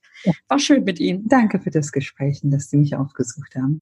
[0.48, 1.28] War schön mit Ihnen.
[1.28, 3.82] Danke für das Gespräch und dass Sie mich aufgesucht haben.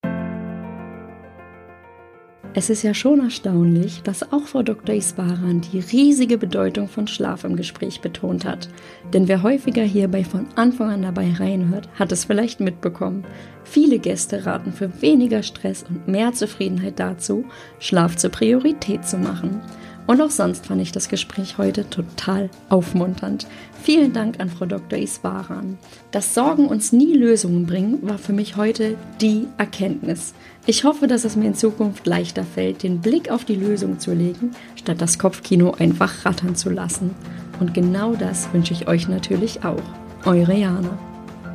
[2.55, 4.93] Es ist ja schon erstaunlich, dass auch Frau Dr.
[4.93, 8.69] Iswaran die riesige Bedeutung von Schlaf im Gespräch betont hat.
[9.11, 13.25] Denn wer häufiger hierbei von Anfang an dabei reinhört, hat es vielleicht mitbekommen.
[13.63, 17.43] Viele Gäste raten für weniger Stress und mehr Zufriedenheit dazu,
[17.79, 19.59] Schlaf zur Priorität zu machen.
[20.05, 23.47] Und auch sonst fand ich das Gespräch heute total aufmunternd.
[23.81, 24.99] Vielen Dank an Frau Dr.
[24.99, 25.77] Iswaran.
[26.11, 30.33] Dass Sorgen uns nie Lösungen bringen, war für mich heute die Erkenntnis.
[30.65, 34.13] Ich hoffe, dass es mir in Zukunft leichter fällt, den Blick auf die Lösung zu
[34.13, 37.11] legen, statt das Kopfkino einfach rattern zu lassen.
[37.59, 39.83] Und genau das wünsche ich euch natürlich auch.
[40.25, 40.97] Eure Jana.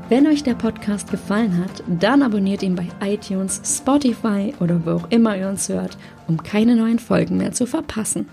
[0.09, 5.11] Wenn euch der Podcast gefallen hat, dann abonniert ihn bei iTunes, Spotify oder wo auch
[5.11, 8.26] immer ihr uns hört, um keine neuen Folgen mehr zu verpassen.